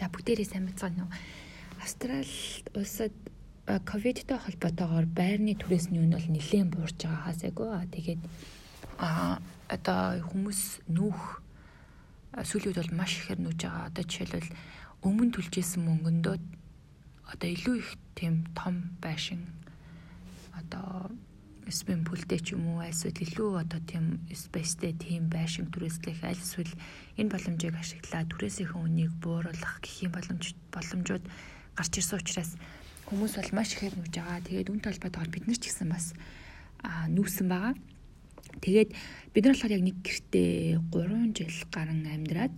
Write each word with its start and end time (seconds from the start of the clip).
За 0.00 0.08
бүгдээрээ 0.08 0.48
сайн 0.48 0.64
бацгаана 0.64 1.04
уу. 1.04 1.12
Австрал 1.84 2.32
улсад 2.72 3.12
ковидтой 3.84 4.40
холбоотойгоор 4.40 5.04
байрны 5.04 5.52
түрээсний 5.60 6.00
үн 6.00 6.16
бол 6.16 6.24
нэлээд 6.24 6.72
буурж 6.72 7.04
байгаа 7.04 7.28
хасаагүй. 7.28 7.68
Тэгээд 7.92 8.22
а 8.96 9.44
одоо 9.68 10.24
хүмүүс 10.24 10.88
нүүх 10.88 11.44
сүүлийн 12.32 12.72
үед 12.72 12.80
бол 12.80 12.96
маш 12.96 13.12
ихээр 13.20 13.44
нүүж 13.44 13.60
байгаа. 13.60 13.92
Одоо 13.92 14.04
жишээлбэл 14.08 14.50
өмнө 15.04 15.36
төлжсэн 15.36 15.84
мөнгөндөө 15.84 16.36
одоо 17.36 17.48
илүү 17.52 17.76
их 17.84 17.90
тийм 18.16 18.48
том 18.56 18.96
байшин 19.04 19.52
одоо 20.56 21.12
спим 21.68 22.00
пүлтэй 22.08 22.40
ч 22.40 22.56
юм 22.56 22.72
уу 22.72 22.80
эсвэл 22.80 23.20
илүү 23.20 23.50
одоо 23.60 23.80
тийм 23.84 24.24
спейстэй 24.32 24.96
тийм 24.96 25.28
байшин 25.28 25.68
түрээслэх 25.68 26.24
аль 26.24 26.40
эсвэл 26.40 26.72
энэ 27.20 27.28
боломжийг 27.28 27.76
ашиглаад 27.76 28.32
түрээсийн 28.32 28.72
үнийг 28.72 29.12
бууруулах 29.20 29.84
гэх 29.84 30.08
юм 30.08 30.12
боломж 30.16 30.56
боломжууд 30.72 31.24
гарч 31.76 31.92
ирсэн 32.00 32.18
учраас 32.18 32.56
хүмүүс 33.06 33.36
бол 33.36 33.52
маш 33.52 33.76
ихээр 33.76 33.94
нүж 34.00 34.14
байгаа. 34.16 34.40
Тэгээд 34.48 34.70
үүнтэй 34.72 34.90
холбоотойгоор 34.96 35.30
бид 35.34 35.44
нар 35.44 35.58
ч 35.60 35.64
гэсэн 35.68 35.88
бас 35.92 36.06
нүүсэн 37.12 37.46
байгаа. 37.52 37.74
Тэгээд 38.64 38.90
бид 39.36 39.42
нар 39.44 39.54
болохоор 39.54 39.76
яг 39.76 39.84
нэг 39.84 39.96
гэртээ 40.00 40.80
3 40.88 41.36
жил 41.36 41.58
гарan 41.68 42.08
амьдраад 42.08 42.56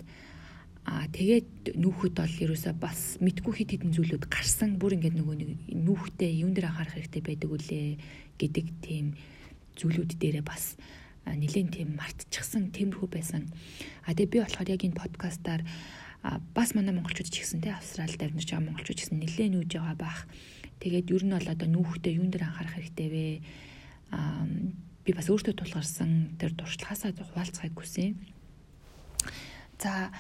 Аа 0.83 1.07
тэгээд 1.15 1.79
нүүхэд 1.79 2.15
бол 2.19 2.35
ерөөсөө 2.43 2.75
бас 2.75 3.15
мэдгүй 3.23 3.55
хит 3.55 3.71
хитэн 3.71 3.95
зүйлүүд 3.95 4.27
гарсан. 4.27 4.83
Бүр 4.83 4.99
ингээд 4.99 5.15
нөгөө 5.15 5.37
нэг 5.39 5.51
нүүхтэй 5.79 6.43
юун 6.43 6.59
дээр 6.59 6.75
анхаарах 6.75 6.99
хэрэгтэй 6.99 7.23
байдаг 7.23 7.51
үлээ 7.55 7.87
гэдэг 8.43 8.67
тийм 8.83 9.07
зүйлүүд 9.79 10.19
дээрээ 10.19 10.45
бас 10.45 10.77
нэлээд 11.27 11.69
тийм 11.71 11.95
мартчихсан 11.95 12.75
тиймэрхүү 12.75 13.09
байсан. 13.09 13.47
А 14.03 14.11
тэгээ 14.13 14.33
би 14.33 14.39
болохоор 14.43 14.69
яг 14.75 14.83
энэ 14.83 14.99
подкастаар 14.99 15.63
бас 16.55 16.75
манай 16.75 16.95
монголчууд 16.95 17.31
ч 17.31 17.47
гэсэн 17.47 17.63
тий 17.63 17.71
австралид 17.71 18.19
амьдарч 18.19 18.51
байгаа 18.51 18.67
монголчууд 18.67 18.99
ч 18.99 19.03
гэсэн 19.07 19.23
нэлээд 19.23 19.53
нүүж 19.55 19.71
байгаа 19.79 19.97
бах. 19.99 20.27
Тэгээд 20.83 21.15
ер 21.15 21.23
нь 21.23 21.35
бол 21.35 21.53
одоо 21.55 21.69
нүүхтэй 21.71 22.19
юун 22.19 22.31
дээр 22.35 22.51
анхаарах 22.51 22.75
хэрэгтэй 22.75 23.09
вэ? 23.11 23.27
Аа 24.11 24.47
би 25.03 25.11
бас 25.15 25.27
өөртөө 25.31 25.55
тулгарсан 25.59 26.39
тэр 26.39 26.55
туршлагаасаа 26.55 27.11
хуваалцахыг 27.11 27.75
хүсэе. 27.75 28.15
За 29.83 30.15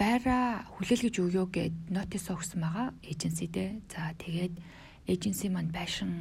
байраа 0.00 0.64
хүлээлгэж 0.76 1.14
өгөө 1.20 1.46
гэд 1.52 1.76
нотис 1.92 2.32
өгсөн 2.32 2.60
байгаа 2.64 2.88
эйженсидээ. 3.04 3.84
За 3.92 4.16
тэгээд 4.16 4.54
эйженси 5.12 5.52
маань 5.52 5.68
байшин 5.68 6.12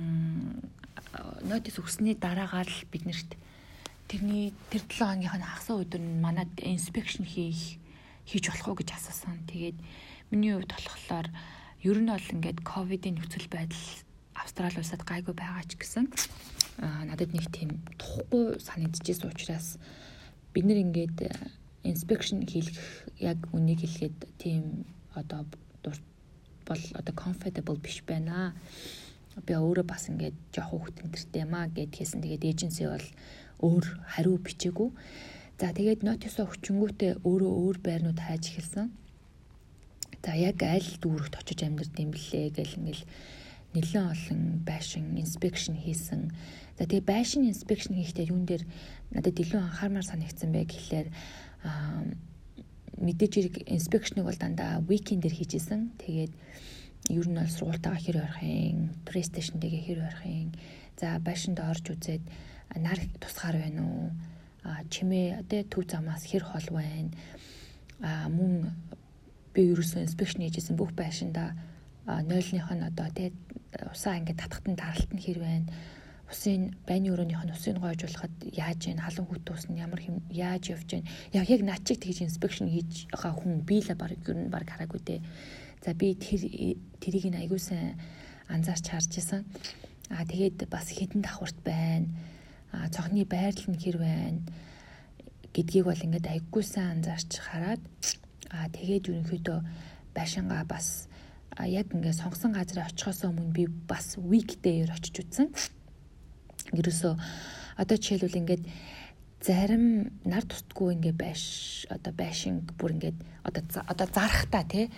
нотис 1.44 1.78
өгсөний 1.80 2.16
дараагаар 2.16 2.68
л 2.68 2.88
биднэрт 2.92 3.36
тэрний 4.08 4.56
тэр 4.72 4.84
7 4.88 5.28
хоногийнх 5.28 5.36
нь 5.38 5.48
хагас 5.48 5.68
өдөр 5.70 6.02
нь 6.02 6.22
манад 6.24 6.52
инспекшн 6.60 7.28
хийх 7.28 7.80
хийж 8.28 8.46
болох 8.48 8.68
уу 8.68 8.78
гэж 8.80 8.90
асуусан. 8.96 9.44
Тэгээд 9.52 9.78
миний 10.32 10.56
хувьд 10.56 10.72
болохоор 10.72 11.28
ер 11.84 11.98
нь 12.00 12.12
бол 12.12 12.34
ингээд 12.36 12.60
ковидын 12.64 13.20
нөхцөл 13.20 13.48
байдал 13.52 13.86
Австрали 14.34 14.80
улсад 14.80 15.04
гайгүй 15.04 15.36
байгаа 15.36 15.64
ч 15.68 15.78
гэсэн 15.78 16.08
надад 16.80 17.32
нэг 17.36 17.46
тийм 17.52 17.84
тухгүй 18.00 18.58
санагдчихсэн 18.58 19.30
учраас 19.30 19.78
бид 20.56 20.66
нэр 20.66 20.80
ингээд 20.88 21.18
инспекшн 21.84 22.48
хийх 22.48 22.72
яг 23.20 23.38
үнийг 23.52 23.84
хэлэхэд 23.84 24.18
тийм 24.40 24.88
одоо 25.14 25.46
бол 26.66 26.84
одоо 26.96 27.14
comfortable 27.14 27.78
биш 27.78 28.02
байна. 28.08 28.56
Би 29.42 29.54
өөрөө 29.58 29.86
бас 29.90 30.06
ингээд 30.14 30.38
жоох 30.54 30.70
хүүхдэн 30.70 31.10
тэртэй 31.10 31.46
маа 31.50 31.66
гэд 31.74 31.98
хэлсэн. 31.98 32.22
Тэгээд 32.22 32.46
эйженси 32.46 32.86
бол 32.86 33.08
өөр 33.66 33.86
хариу 34.14 34.38
бичээгүй. 34.38 34.90
За 35.58 35.74
тэгээд 35.74 36.06
нотис 36.06 36.38
өгчөнгүүтээ 36.38 37.26
өөрөө 37.26 37.54
өөр 37.66 37.78
байрнууд 37.82 38.20
хайж 38.22 38.54
эхэлсэн. 38.54 38.94
За 40.24 40.32
яг 40.38 40.62
аль 40.62 40.92
дүүрэгт 41.02 41.36
очиж 41.40 41.60
амьдрд 41.66 41.98
юм 41.98 42.14
блэ 42.14 42.54
гэл 42.54 42.78
ингээл 42.78 43.06
нэлээд 43.74 44.12
олон 44.14 44.42
байшин 44.64 45.18
инспекшн 45.18 45.76
хийсэн. 45.82 46.30
За 46.78 46.86
тэгээ 46.86 47.10
байшин 47.10 47.50
инспекшн 47.50 47.98
хийхдээ 47.98 48.30
юун 48.30 48.46
дээр 48.46 48.64
надад 49.12 49.34
илүү 49.34 49.60
анхаармаар 49.62 50.06
санагдсан 50.06 50.54
бэ 50.54 50.70
гэхлээр 50.70 51.08
мэдээж 53.02 53.34
хэрэг 53.34 53.56
инспекшнийг 53.66 54.26
бол 54.26 54.38
дандаа 54.38 54.82
викенд 54.86 55.26
дээр 55.26 55.36
хийжсэн. 55.36 55.92
Тэгээд 55.98 56.34
ер 57.10 57.28
нь 57.28 57.36
бол 57.36 57.52
сургуультайгаа 57.52 58.00
хэр 58.00 58.18
орох 58.24 58.40
юм, 58.44 58.96
PlayStation-тэйгээ 59.08 59.84
хэр 59.88 60.00
орох 60.08 60.24
юм. 60.24 60.52
За 61.00 61.20
байшинд 61.20 61.60
орж 61.60 61.86
үзээд 61.92 62.24
нар 62.80 63.00
тусгаар 63.20 63.58
байна 63.60 63.82
уу? 63.84 64.12
А 64.64 64.84
чимээ 64.88 65.44
одоо 65.44 65.62
төв 65.68 65.84
замаас 65.90 66.24
хэр 66.24 66.44
хол 66.48 66.68
байна? 66.72 67.12
А 68.00 68.30
мөн 68.32 68.72
би 69.54 69.62
ерөөсөө 69.74 70.08
инспекшн 70.08 70.48
хийжсэн 70.48 70.80
бүх 70.80 70.96
байшинда 70.96 71.56
нойлных 72.08 72.72
нь 72.72 72.88
одоо 72.88 73.08
тий 73.12 73.36
усаа 73.92 74.18
ингээд 74.20 74.40
татхтан 74.40 74.76
даралт 74.80 75.12
нь 75.12 75.24
хэр 75.24 75.40
байна? 75.40 75.68
усын 76.34 76.74
байны 76.88 77.14
өрөөнийх 77.14 77.46
нь 77.46 77.54
усыг 77.54 77.78
гойжуулахад 77.78 78.34
яаж 78.50 78.82
халуун 78.98 79.28
хүүт 79.30 79.48
ус 79.54 79.66
нь 79.70 79.78
ямар 79.78 80.02
хэм 80.02 80.18
яаж 80.34 80.74
явж 80.74 80.90
ийн 80.98 81.06
яг 81.38 81.46
яг 81.54 81.62
над 81.62 81.82
чиг 81.86 82.02
тэгж 82.02 82.26
инспекшн 82.26 82.68
хийж 82.74 83.06
байгаа 83.14 83.34
хүн 83.38 83.62
би 83.62 83.78
л 83.86 83.94
баг 83.94 84.12
ер 84.18 84.38
нь 84.42 84.50
баг 84.50 84.66
хараагүй 84.66 85.02
дээ. 85.06 85.22
За 85.84 85.94
би 85.94 86.16
тэр 86.16 86.42
тэрийг 87.04 87.28
нь 87.28 87.40
аягүй 87.44 87.60
сайн 87.60 88.00
анзаарч 88.48 88.88
харж 88.88 89.12
исэн. 89.20 89.44
Аа 90.08 90.24
тэгээд 90.24 90.72
бас 90.72 90.88
хідэн 90.88 91.22
давхурт 91.28 91.60
байна. 91.68 92.08
Аа 92.72 92.88
цохны 92.88 93.28
байрлал 93.28 93.68
нь 93.68 93.82
хэр 93.84 93.98
байна 94.00 94.40
гэдгийг 95.54 95.86
бол 95.86 96.06
ингээд 96.08 96.32
аягүй 96.32 96.64
сайн 96.64 97.04
анзаарч 97.04 97.32
хараад 97.38 97.84
аа 98.50 98.68
тэгээд 98.74 99.12
ерөнхийдөө 99.12 99.60
байшингаа 100.18 100.64
бас 100.66 101.12
яг 101.62 101.94
ингээд 101.94 102.18
сонгосон 102.18 102.58
газраа 102.58 102.90
очихоос 102.90 103.22
өмнө 103.30 103.54
би 103.54 103.68
бас 103.68 104.18
weekday-ээр 104.18 104.90
очиж 104.90 105.16
үзсэн 105.22 105.48
ерөөсөө 106.74 107.14
одоо 107.78 107.96
жишээлбэл 107.98 108.42
ингээд 108.42 108.64
зарим 109.46 110.10
нар 110.26 110.46
тусдгүй 110.50 110.98
ингээ 110.98 111.14
байш 111.14 111.44
одоо 111.94 112.14
байшин 112.18 112.66
бүр 112.80 112.98
ингээд 112.98 113.18
одоо 113.46 113.62
одоо 113.86 114.08
зарахтаа 114.10 114.64
тий 114.66 114.90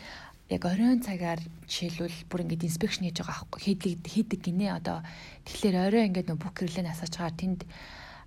яг 0.49 0.63
оройн 0.65 1.01
цагаар 1.01 1.41
жишээлбэл 1.65 2.29
бүр 2.29 2.43
ингээд 2.45 2.67
инспекшн 2.69 3.05
хийж 3.09 3.17
байгаа 3.21 3.35
аахгүй 3.41 3.61
хийдэг 3.65 4.05
хийдэг 4.05 4.39
гинэ 4.45 4.77
одоо 4.77 5.01
тэгэхээр 5.49 5.75
орой 5.89 6.03
ингээд 6.09 6.29
нөө 6.29 6.37
бүх 6.37 6.53
гэрлээ 6.53 6.85
асааж 6.85 7.13
байгаа 7.17 7.39
тэнд 7.41 7.61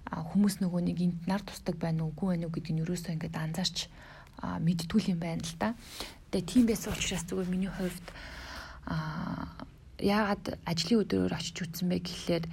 хүмүүс 0.09 0.59
нөгөө 0.59 0.83
нэг 0.83 0.99
энд 0.99 1.19
нар 1.31 1.43
тусдаг 1.47 1.79
байна 1.79 2.09
уугүй 2.09 2.35
байна 2.35 2.51
уу 2.51 2.55
гэдгийг 2.55 2.75
нь 2.75 2.83
ерөөсөө 2.83 3.13
ингээд 3.15 3.37
анзаарч 3.39 3.79
мэдтгүүл 4.43 5.13
юм 5.15 5.21
байна 5.23 5.43
л 5.45 5.57
да. 5.59 5.75
Тэгээ 6.31 6.49
тийм 6.49 6.65
байсан 6.67 6.95
учраас 6.95 7.25
зүгээр 7.29 7.49
миний 7.53 7.71
хувьд 7.71 8.07
аа 8.89 9.69
яагаад 9.99 10.63
ажлын 10.63 11.03
өдрөөр 11.03 11.35
очиж 11.35 11.59
үтсэн 11.67 11.91
бэ 11.91 11.99
гэхлээр 12.07 12.45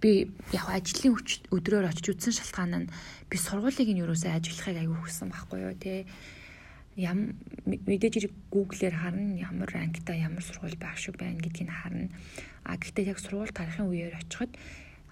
би 0.00 0.30
яг 0.54 0.66
ажлын 0.70 1.18
өдрөөр 1.50 1.90
очиж 1.90 2.14
үзсэн 2.14 2.34
шалтгаан 2.38 2.74
нь 2.86 2.90
би 3.30 3.36
сургуулийг 3.36 3.90
нь 3.90 4.02
юусаа 4.02 4.38
ажиллахыг 4.38 4.78
аягүй 4.78 4.98
хүссэн 5.02 5.28
байхгүй 5.30 5.58
юу 5.66 5.74
те 5.74 6.06
ям 6.96 7.36
мэдээж 7.66 8.32
гуглээр 8.48 8.96
харна 8.96 9.36
ямар 9.36 9.68
ранктай 9.68 10.22
ямар 10.24 10.40
сургууль 10.40 10.80
байх 10.80 10.96
шиг 10.96 11.20
байна 11.20 11.36
гэдгийг 11.36 11.68
харна. 11.68 12.08
А 12.64 12.80
гэхдээ 12.80 13.12
яг 13.12 13.20
сургууль 13.20 13.52
тарихын 13.52 13.92
үеэр 13.92 14.16
очиход 14.16 14.56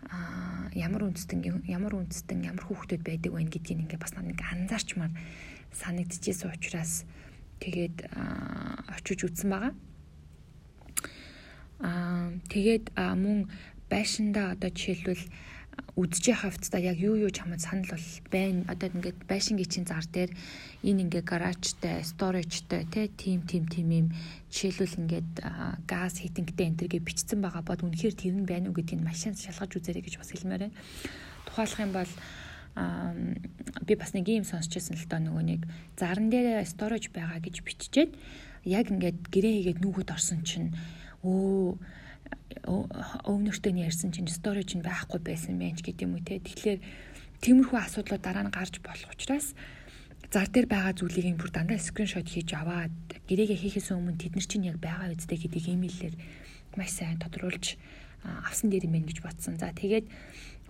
а 0.09 0.73
ямар 0.73 1.13
үндэстэн 1.13 1.69
ямар 1.69 1.93
үндэстэн 2.01 2.41
ямар 2.41 2.65
хүүхдүүд 2.65 3.03
байдаг 3.05 3.33
вэ 3.37 3.45
гэдгийг 3.53 3.85
ингээ 3.85 4.01
бас 4.01 4.17
нэг 4.17 4.41
анзаарчмаар 4.41 5.13
санагдчихсэн 5.77 6.57
учраас 6.57 7.05
тэгээд 7.61 8.09
очиж 8.97 9.21
үзсэн 9.29 9.49
байгаа. 9.53 9.73
Аа 11.85 12.33
тэгээд 12.49 12.97
мөн 12.97 13.51
байшиндаа 13.91 14.55
одоо 14.55 14.71
жишээлбэл 14.71 15.25
үдж 15.95 16.27
явах 16.27 16.55
хавцдаа 16.55 16.81
яг 16.83 16.99
юу 16.99 17.15
юу 17.15 17.31
чамд 17.31 17.63
санал 17.63 17.87
бол 17.95 18.07
байна. 18.31 18.67
Одоо 18.67 18.91
ингээд 18.91 19.19
байшингийн 19.31 19.71
чинь 19.71 19.87
зар 19.87 20.07
дээр 20.07 20.31
энэ 20.83 21.03
ингээ 21.07 21.23
гаражтай, 21.23 22.03
сторэжтэй 22.03 22.83
те 22.91 23.09
тим 23.15 23.47
тим 23.47 23.67
тим 23.71 23.91
юм 23.91 24.07
жишээлбэл 24.51 24.99
ингээд 25.07 25.31
газ 25.87 26.19
хитингтэй 26.19 26.67
энтергээ 26.75 26.99
бичсэн 26.99 27.39
байгаа 27.39 27.63
бод 27.63 27.87
үнэхээр 27.87 28.15
тэр 28.15 28.35
нь 28.35 28.47
байна 28.47 28.71
уу 28.71 28.77
гэдгийг 28.79 29.03
машин 29.03 29.39
шалгаж 29.39 29.71
үзээрэй 29.79 30.03
гэж 30.03 30.15
бас 30.19 30.31
хэлмээр 30.35 30.67
байна. 30.67 30.79
Тухайлах 31.47 31.81
юм 31.83 31.93
бол 31.95 32.13
би 33.87 33.95
бас 33.95 34.11
нэг 34.15 34.27
юм 34.27 34.43
сонсчихсан 34.43 34.99
л 34.99 35.07
доо 35.07 35.23
нөгөө 35.23 35.45
нэг 35.47 35.61
зарн 35.95 36.27
дээр 36.27 36.67
сторож 36.67 37.07
байгаа 37.15 37.39
гэж 37.39 37.63
биччихээд 37.63 38.11
яг 38.67 38.91
ингээд 38.91 39.31
гэрээ 39.31 39.79
хийгээд 39.79 39.83
нүүхэд 39.83 40.11
орсон 40.11 40.43
чинь 40.43 40.75
өө 41.23 41.79
өвнөртэй 42.65 43.73
нь 43.73 43.85
ярьсан 43.85 44.11
чинь 44.15 44.31
storage 44.31 44.75
нь 44.77 44.87
байхгүй 44.87 45.21
байсан 45.21 45.59
байж 45.59 45.83
гэдэг 45.85 46.05
юм 46.07 46.17
уу 46.17 46.25
те. 46.25 46.41
Тэгэхээр 46.41 46.81
тиймэрхүү 47.45 47.79
асуудлууд 47.79 48.23
дараа 48.25 48.45
нь 48.47 48.55
гарч 48.55 48.81
болох 48.81 49.11
учраас 49.13 49.53
зар 50.33 50.49
дээр 50.49 50.67
байгаа 50.67 50.95
зүйлийг 50.97 51.37
бүр 51.39 51.51
дандаа 51.53 51.79
скриншот 51.79 52.27
хийж 52.27 52.51
аваад 52.57 52.95
гэрээгээ 53.29 53.59
хийхээс 53.61 53.95
өмнө 53.95 54.19
тэд 54.19 54.35
нар 54.35 54.47
чинь 54.49 54.69
яг 54.71 54.79
байгаа 54.81 55.13
үстэй 55.13 55.39
гэдгийг 55.39 55.77
имэйлээр 55.79 56.15
маш 56.75 56.91
сайн 56.97 57.21
тодруулж 57.21 57.77
авсан 58.25 58.73
дээр 58.73 58.89
юм 58.89 58.97
байна 58.97 59.09
гэж 59.13 59.19
бодсон. 59.21 59.61
За 59.61 59.71
тэгээд 59.71 60.09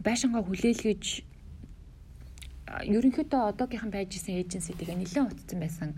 байшингаа 0.02 0.42
хүлээлгэж 0.42 1.04
ерөнхийдөө 2.92 3.40
одоогийнхан 3.54 3.92
байж 3.94 4.18
исэн 4.18 4.42
эйженси 4.42 4.74
тэгээ 4.74 4.98
нэлээд 4.98 5.30
утсан 5.30 5.58
байсан. 5.62 5.90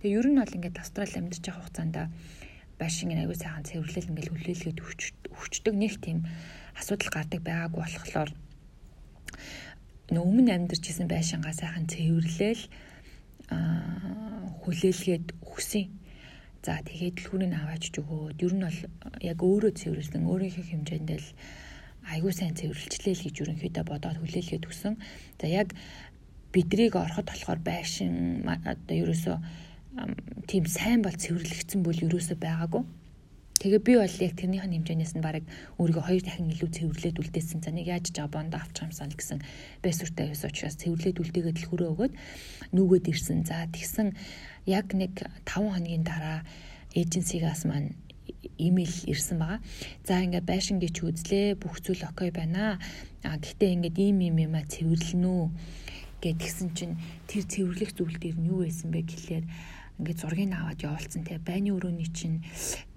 Тэгээ 0.00 0.18
ер 0.18 0.26
нь 0.32 0.40
бол 0.40 0.56
ингээд 0.56 0.80
Австрали 0.80 1.18
амьдарч 1.18 1.44
байгаа 1.44 1.62
хугацаанд 1.62 1.96
байшин 2.80 3.12
аягүй 3.12 3.38
сайхан 3.38 3.64
цэвэрлэл 3.68 4.08
ингээд 4.10 4.32
хүлээлгээд 4.32 4.78
өвчтөг 5.32 5.74
нэг 5.76 5.92
тийм 6.00 6.24
асуудал 6.76 7.10
гардаг 7.12 7.40
байгаагүй 7.44 7.80
болохоор 7.82 8.30
өмнө 10.12 10.50
амьдарч 10.52 10.84
исэн 10.92 11.08
байшингаа 11.08 11.54
сайхан 11.56 11.86
цэвэрлээл 11.88 12.62
хүлээлгээд 14.62 15.26
өгсөн. 15.42 15.86
За 16.62 16.78
тэгээд 16.78 17.26
дэлгүүрийг 17.26 17.54
аваач 17.58 17.90
өгөөд 17.90 18.38
ер 18.38 18.54
нь 18.54 18.62
бол 18.62 18.80
яг 19.18 19.38
өөрөө 19.42 19.72
цэвэрлэн 19.74 20.30
өөрийнхөө 20.30 20.66
хэмжээнд 20.70 21.10
л 21.18 21.28
айгүй 22.06 22.32
сайн 22.34 22.54
цэвэрлжлээ 22.54 23.14
л 23.18 23.24
гэж 23.26 23.36
ерөнхийдөө 23.42 23.84
бодоод 23.86 24.18
хүлээлгээд 24.22 24.66
өгсөн. 24.70 24.94
За 25.42 25.46
яг 25.50 25.74
бидрийг 26.54 26.94
ороход 26.94 27.26
болохоор 27.26 27.60
байшин 27.66 28.46
одоо 28.46 28.94
ерөөсөө 28.94 29.36
тийм 30.48 30.64
сайн 30.66 31.02
бол 31.04 31.12
цэвэрлэгдсэн 31.12 31.80
бол 31.84 31.96
ерөөсөө 31.96 32.38
байгаагүй. 32.40 32.82
Тэгээ 33.62 33.82
би 33.86 33.94
бол 33.94 34.16
яг 34.26 34.34
тэрнийх 34.34 34.66
нь 34.66 34.74
хэмжээнээс 34.74 35.14
нь 35.14 35.22
баг 35.22 35.46
өөрийгөө 35.78 36.02
хоёр 36.02 36.22
дахин 36.26 36.50
илүү 36.50 36.70
цэвэрлээд 36.72 37.20
үлдээсэн. 37.22 37.62
За 37.62 37.70
нэг 37.70 37.86
яаж 37.86 38.10
жабонд 38.10 38.58
авч 38.58 38.82
хамсаа 38.82 39.06
гэсэн 39.06 39.38
байсүртэй 39.84 40.34
байсан 40.34 40.50
учраас 40.50 40.76
цэвэрлээд 40.82 41.22
үлдээгээд 41.22 41.58
дэлгүүрөө 41.62 41.88
өгөөд 41.94 42.12
нүгөөд 42.74 43.06
ирсэн. 43.06 43.46
За 43.46 43.62
тэгсэн 43.70 44.18
яг 44.66 44.90
нэг 44.98 45.14
5 45.46 45.46
хоногийн 45.46 46.02
дараа 46.02 46.42
эйженсигаас 46.90 47.62
маань 47.70 47.94
имэйл 48.58 48.96
ирсэн 49.06 49.38
байгаа. 49.38 49.62
За 50.02 50.18
ингээ 50.18 50.42
байшин 50.42 50.82
гэж 50.82 51.06
үзлээ. 51.06 51.54
Бүх 51.54 51.78
зүйл 51.78 52.02
окей 52.02 52.34
байна. 52.34 52.82
А 53.22 53.38
гэхдээ 53.38 53.78
ингээд 53.78 53.96
ийм 54.02 54.26
юм 54.26 54.42
юм 54.42 54.54
а 54.58 54.66
цэвэрлэнэ 54.66 55.28
үү 55.30 55.46
гэдгсэн 56.22 56.68
чинь 56.74 56.94
тэр 57.30 57.46
цэвэрлэх 57.46 57.94
зүйл 57.94 58.18
дээр 58.18 58.38
нь 58.38 58.50
юу 58.50 58.66
байсан 58.66 58.90
бэ 58.90 59.06
гэхлээр 59.06 59.46
ингээд 60.02 60.18
зургийг 60.18 60.50
аваад 60.50 60.82
явуулсан 60.82 61.22
те. 61.22 61.38
Байны 61.38 61.70
өрөөний 61.70 62.10
чинь 62.10 62.42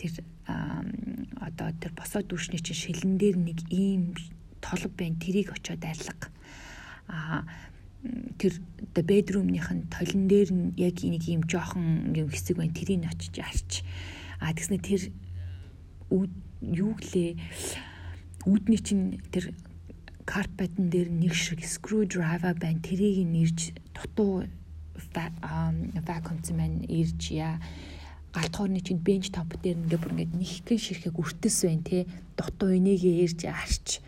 тэр 0.01 0.25
одоо 0.49 1.69
тэр 1.77 1.93
босоо 1.93 2.25
дүүшний 2.25 2.57
чинь 2.57 2.81
шилэн 2.97 3.21
дээр 3.21 3.37
нэг 3.37 3.61
ийм 3.69 4.17
толб 4.57 4.91
байна. 4.97 5.21
Тэрийг 5.21 5.53
очиод 5.53 5.85
арилга 5.85 6.33
а 7.05 7.45
тэр 8.41 8.57
the 8.97 9.05
bedroom-ийнх 9.05 9.69
нь 9.69 9.85
толон 9.93 10.25
дээр 10.25 10.49
нь 10.49 10.73
яг 10.81 11.05
нэг 11.05 11.29
ийм 11.29 11.45
жоохон 11.45 12.17
юм 12.17 12.33
хэсэг 12.33 12.57
байна. 12.57 12.73
Тэрийг 12.73 13.05
очиж 13.05 13.37
арч 13.37 13.85
а 14.41 14.49
тэгснэ 14.49 14.81
тэр 14.81 15.01
юу 16.09 16.93
гэлээ? 16.97 17.37
Үүдний 18.49 18.81
чинь 18.81 19.21
тэр 19.29 19.53
карпетэн 20.25 20.89
дээр 20.89 21.09
нэг 21.13 21.33
шиг 21.37 21.61
screw 21.61 22.09
driver 22.09 22.57
байна. 22.57 22.81
Тэрийг 22.81 23.25
нэрж 23.29 23.77
дутуу 23.93 24.49
вакуумцсан 25.13 26.57
байна 26.57 26.85
ирж 26.87 27.31
яа 27.31 27.59
галтхуурны 28.35 28.83
чинь 28.83 28.99
бенч 28.99 29.31
топ 29.31 29.55
дээр 29.59 29.79
ингээ 29.79 29.99
бүр 29.99 30.11
ингээ 30.11 30.35
нэгхэн 30.35 30.79
ширхэг 30.79 31.15
үртэс 31.15 31.63
байна 31.63 31.87
те. 31.87 32.05
Дутуу 32.35 32.75
энийгээ 32.75 33.23
ирж 33.23 33.47
арч 33.47 34.03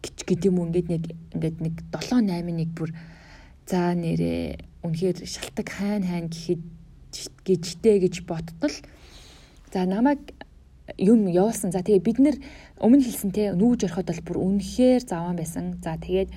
гэдэг 0.00 0.48
юм 0.48 0.64
уу? 0.64 0.68
Ингээд 0.72 0.88
нэг 0.88 1.04
ингээд 1.36 1.56
нэг 1.60 1.74
7 1.92 2.24
8 2.24 2.48
нэг 2.48 2.70
бүр 2.72 2.96
за 3.68 3.92
нэрээ 3.92 4.64
үнэхээр 4.84 5.18
шалтак 5.28 5.68
хайн 5.68 6.04
хайн 6.08 6.26
гэхэд 6.32 6.62
гэжтэй 7.44 7.96
гэж 8.08 8.24
бодтол. 8.24 8.72
За 9.72 9.84
намайг 9.84 10.32
юм 10.96 11.28
явуулсан. 11.28 11.76
За 11.76 11.84
тэгээ 11.84 12.00
бид 12.00 12.18
нэр 12.18 12.36
өмнө 12.80 13.04
хэлсэн 13.04 13.30
те. 13.36 13.52
Нүүж 13.52 13.84
ороход 13.84 14.08
бол 14.08 14.24
бүр 14.24 14.38
үнэхээр 14.40 15.04
заван 15.04 15.36
байсан. 15.36 15.76
За 15.84 16.00
тэгээд 16.00 16.32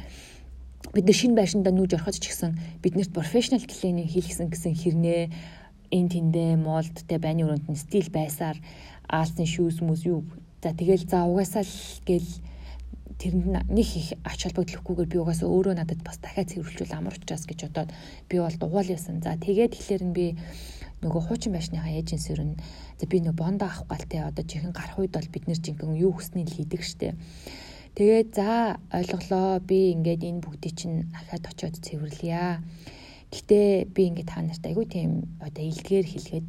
бид 0.91 1.06
нар 1.07 1.15
шинэ 1.15 1.39
байшиндаа 1.39 1.71
нүүж 1.71 1.95
ороход 1.95 2.19
ч 2.19 2.27
гэсэн 2.27 2.59
биднэрт 2.83 3.15
professional 3.15 3.63
cleaning 3.63 4.09
хийлгсэн 4.12 4.51
гэсэн 4.51 4.74
хэрнээ 4.75 5.24
эн 5.95 6.06
тэндээ 6.12 6.59
молдтэй 6.59 7.19
байны 7.21 7.47
өрөөнд 7.47 7.71
нь 7.71 7.80
стил 7.80 8.09
байсаар 8.12 8.59
аалсан 9.07 9.47
шүүс 9.47 9.80
мүс 9.80 10.03
юу 10.03 10.27
за 10.59 10.75
тэгэл 10.75 11.07
за 11.07 11.24
угаасаа 11.24 11.63
л 11.63 11.75
гэл 12.03 12.30
тэрэнд 13.19 13.71
нэг 13.71 13.88
их 13.95 14.18
ач 14.25 14.39
холбогдлохгүйгээр 14.44 15.12
би 15.12 15.18
угаасаа 15.21 15.47
өөрөө 15.47 15.75
надад 15.77 16.01
бас 16.03 16.18
дахиад 16.19 16.50
цэвэрлжүүл 16.51 16.97
амар 16.97 17.15
учраас 17.15 17.45
гэж 17.47 17.59
бодоод 17.69 17.91
би 18.27 18.35
бол 18.41 18.57
дугаал 18.57 18.89
ясан. 18.89 19.21
За 19.21 19.38
тэгээд 19.38 19.75
тэгэхээр 19.77 20.03
нь 20.03 20.15
би 20.18 20.25
нөгөө 21.06 21.21
хуучин 21.30 21.53
байшныхаа 21.53 21.94
эйженсээр 21.94 22.41
нь 22.44 22.56
за 23.00 23.06
би 23.06 23.21
нөгөө 23.21 23.38
бондо 23.38 23.68
авах 23.69 23.85
галтэй 23.91 24.21
одоо 24.24 24.44
жихэн 24.44 24.74
гарах 24.74 24.97
үед 25.00 25.13
бол 25.13 25.30
бид 25.30 25.45
нэр 25.47 25.59
жинхэнэ 25.62 26.00
юу 26.00 26.12
хүснээ 26.15 26.47
л 26.47 26.56
хийдэг 26.57 26.81
штеп 26.81 27.15
Тэгээд 27.94 28.30
за 28.34 28.81
ойлголоо 28.90 29.62
би 29.62 29.94
ингээд 29.94 30.25
энэ 30.25 30.42
бүгдийг 30.42 30.74
чинь 30.74 31.13
дахиад 31.13 31.45
очиод 31.45 31.78
цэвэрлэе. 31.78 32.57
Гэтэ 33.30 33.86
би 33.94 34.01
ингээд 34.10 34.34
та 34.34 34.42
нарт 34.42 34.66
айгүй 34.66 34.86
тийм 34.90 35.30
одоо 35.38 35.62
илгээр 35.62 36.07
хэлгээд 36.10 36.48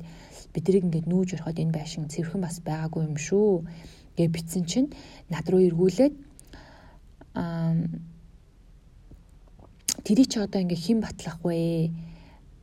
бидрийг 0.56 0.88
ингээд 0.88 1.04
нүүж 1.04 1.36
ороход 1.36 1.60
энэ 1.60 1.76
байшин 1.76 2.08
цэвэрхэн 2.08 2.40
бас 2.40 2.64
байгаагүй 2.64 3.02
юм 3.04 3.16
шүү 3.20 3.60
гэж 4.16 4.28
битсэн 4.32 4.64
чинь 4.64 4.88
над 5.28 5.44
руу 5.52 5.60
эргүүлээд 5.68 6.14
аа 7.36 7.76
тэрий 10.00 10.24
чи 10.24 10.40
одоо 10.40 10.64
ингээ 10.64 10.80
хэн 10.80 11.04
батлах 11.04 11.44
вэ? 11.44 11.92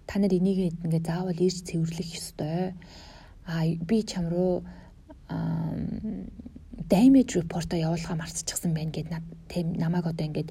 Та 0.09 0.17
нар 0.17 0.33
энийг 0.33 0.73
ингээ 0.81 1.05
заавал 1.05 1.37
ирж 1.37 1.69
цэвэрлэх 1.69 2.09
ёстой. 2.17 2.73
Аа 3.45 3.61
би 3.77 4.01
чам 4.09 4.25
руу 4.25 4.65
damage 6.89 7.35
report-а 7.35 7.77
явуулахаа 7.77 8.15
марцчихсан 8.15 8.73
байна 8.73 8.91
гэд 8.91 9.07
намайг 9.77 10.05
одоо 10.07 10.25
ингээд 10.25 10.49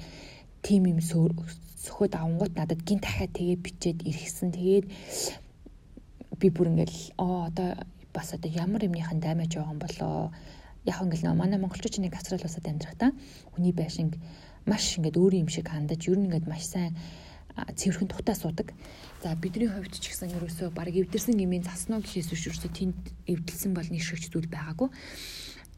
тим 0.63 0.85
юм 0.87 1.01
сөхөд 1.01 2.15
авангууд 2.15 2.55
надад 2.57 2.81
гин 2.85 3.01
дахиад 3.01 3.33
тэгээ 3.33 3.57
бичээд 3.57 3.99
иргэсэн. 4.05 4.53
Тэгээд 4.53 4.87
би 6.41 6.49
бүр 6.53 6.69
ингээл 6.77 7.17
оо 7.17 7.49
одоо 7.49 7.81
бас 8.13 8.35
одоо 8.37 8.51
ямар 8.53 8.85
юмныхан 8.85 9.21
damage 9.21 9.57
байгаа 9.57 9.73
юм 9.73 9.81
болоо. 9.81 10.33
Яг 10.85 11.01
ингээл 11.01 11.27
нөө 11.33 11.37
манай 11.41 11.59
монголчууд 11.61 12.05
нэг 12.05 12.15
асрал 12.15 12.45
усад 12.45 12.69
амьдрах 12.69 12.97
та 13.01 13.13
хүний 13.57 13.73
байшинг 13.73 14.21
маш 14.69 15.01
ингээд 15.01 15.17
өөр 15.17 15.35
юм 15.41 15.49
шиг 15.49 15.73
хандаж 15.73 16.05
ер 16.09 16.19
нь 16.21 16.29
ингээд 16.29 16.47
маш 16.49 16.69
сайн 16.69 16.93
цэвэрхэн 17.57 18.09
тухтаа 18.09 18.37
суудаг. 18.37 18.73
За 19.23 19.35
бидний 19.35 19.69
хувьд 19.69 19.97
ч 19.97 20.13
гэсэн 20.13 20.37
ерөөсөө 20.37 20.69
баг 20.73 20.93
эвдэрсэн 20.93 21.37
гмийн 21.37 21.65
засноо 21.65 22.01
гэхээс 22.01 22.33
ерөөсөө 22.33 22.73
тэнд 22.73 22.97
эвдэлсэн 23.27 23.73
бол 23.75 23.89
нэг 23.89 24.01
шигч 24.05 24.33
зүйл 24.33 24.49
байгаагүй. 24.49 24.89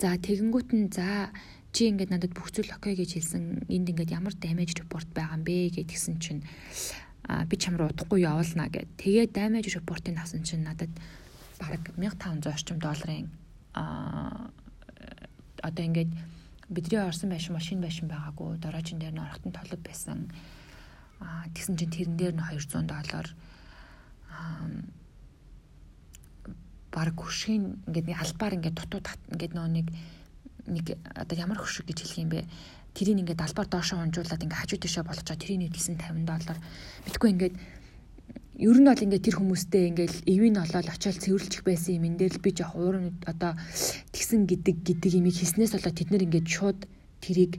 За 0.03 0.19
тэгэнгүүт 0.19 0.71
нь 0.75 0.91
за 0.91 1.31
чи 1.71 1.87
ингээд 1.87 2.11
надад 2.11 2.35
бүх 2.35 2.51
зүйл 2.51 2.75
окей 2.75 2.99
гэж 2.99 3.23
хэлсэн. 3.23 3.71
Энд 3.71 3.87
ингээд 3.87 4.11
ямар 4.11 4.35
damage 4.35 4.83
report 4.83 5.07
байгаа 5.15 5.39
юм 5.39 5.47
бэ 5.47 5.79
гэдгсэн 5.79 6.19
чинь 6.19 6.43
а 7.23 7.47
би 7.47 7.55
чам 7.55 7.79
руу 7.79 7.87
удахгүй 7.95 8.27
явуулна 8.27 8.67
гэд. 8.67 8.99
Тэгээ 8.99 9.31
damage 9.31 9.71
report-ыг 9.79 10.19
авсан 10.19 10.43
чинь 10.43 10.67
надад 10.67 10.91
бараг 11.63 11.87
1500 11.95 12.51
орчим 12.51 12.83
долларын 12.83 13.31
а 13.79 14.51
одоо 15.63 15.85
ингээд 15.87 16.11
бидний 16.67 16.99
орсон 16.99 17.31
байшин 17.31 17.55
машин 17.55 17.79
байшин 17.79 18.11
байгаагүй 18.11 18.59
дороожин 18.59 18.99
дээр 18.99 19.15
нь 19.15 19.23
орохтон 19.23 19.55
толб 19.55 19.87
байсан. 19.87 20.35
А 21.23 21.47
тэгсэн 21.55 21.79
чинь 21.79 21.95
тэрэн 21.95 22.19
дээр 22.19 22.35
нь 22.35 22.43
200 22.43 22.91
доллар 22.91 23.27
баг 26.93 27.17
хөшгийн 27.17 27.83
ингээд 27.89 28.07
нэг 28.13 28.19
албаар 28.21 28.57
ингээд 28.61 28.77
дутуу 28.77 29.01
ингээд 29.33 29.53
нөө 29.57 29.69
нэг 29.73 29.87
нэг 30.69 30.87
одоо 31.17 31.37
ямар 31.37 31.59
хөшиг 31.59 31.89
гэж 31.89 31.99
хэлэх 32.05 32.23
юм 32.23 32.31
бэ? 32.31 32.47
Тэрийг 32.95 33.19
ингээд 33.25 33.41
албаар 33.41 33.69
доошоо 33.73 33.99
унжуулад 34.05 34.45
ингээд 34.45 34.61
хажуу 34.61 34.79
тийшээ 34.79 35.05
болгочоо 35.09 35.37
тэрийг 35.41 35.73
нийлсэн 35.73 35.97
50 35.97 36.29
доллар. 36.29 36.59
Битгүй 37.09 37.31
ингээд 37.33 37.55
ер 38.61 38.79
нь 38.79 38.87
бол 38.87 39.05
ингээд 39.09 39.25
тэр 39.25 39.37
хүмүүстэй 39.41 39.83
ингээд 39.91 40.15
эвийн 40.29 40.61
олоод 40.61 40.87
очиод 40.93 41.19
цэвэрлчих 41.19 41.65
байсан 41.65 41.97
юм 41.97 42.05
энэ 42.13 42.19
дээр 42.29 42.35
л 42.37 42.45
би 42.45 42.51
жоох 42.53 42.77
уурын 42.77 43.17
одоо 43.25 43.57
тэгсэн 44.13 44.45
гэдэг 44.45 44.77
гэдэг 44.85 45.13
имийг 45.17 45.41
хийснээс 45.41 45.73
болоод 45.73 45.97
тэд 45.97 46.13
нэр 46.13 46.27
ингээд 46.29 46.47
шууд 46.53 46.81
тэрийг 47.25 47.59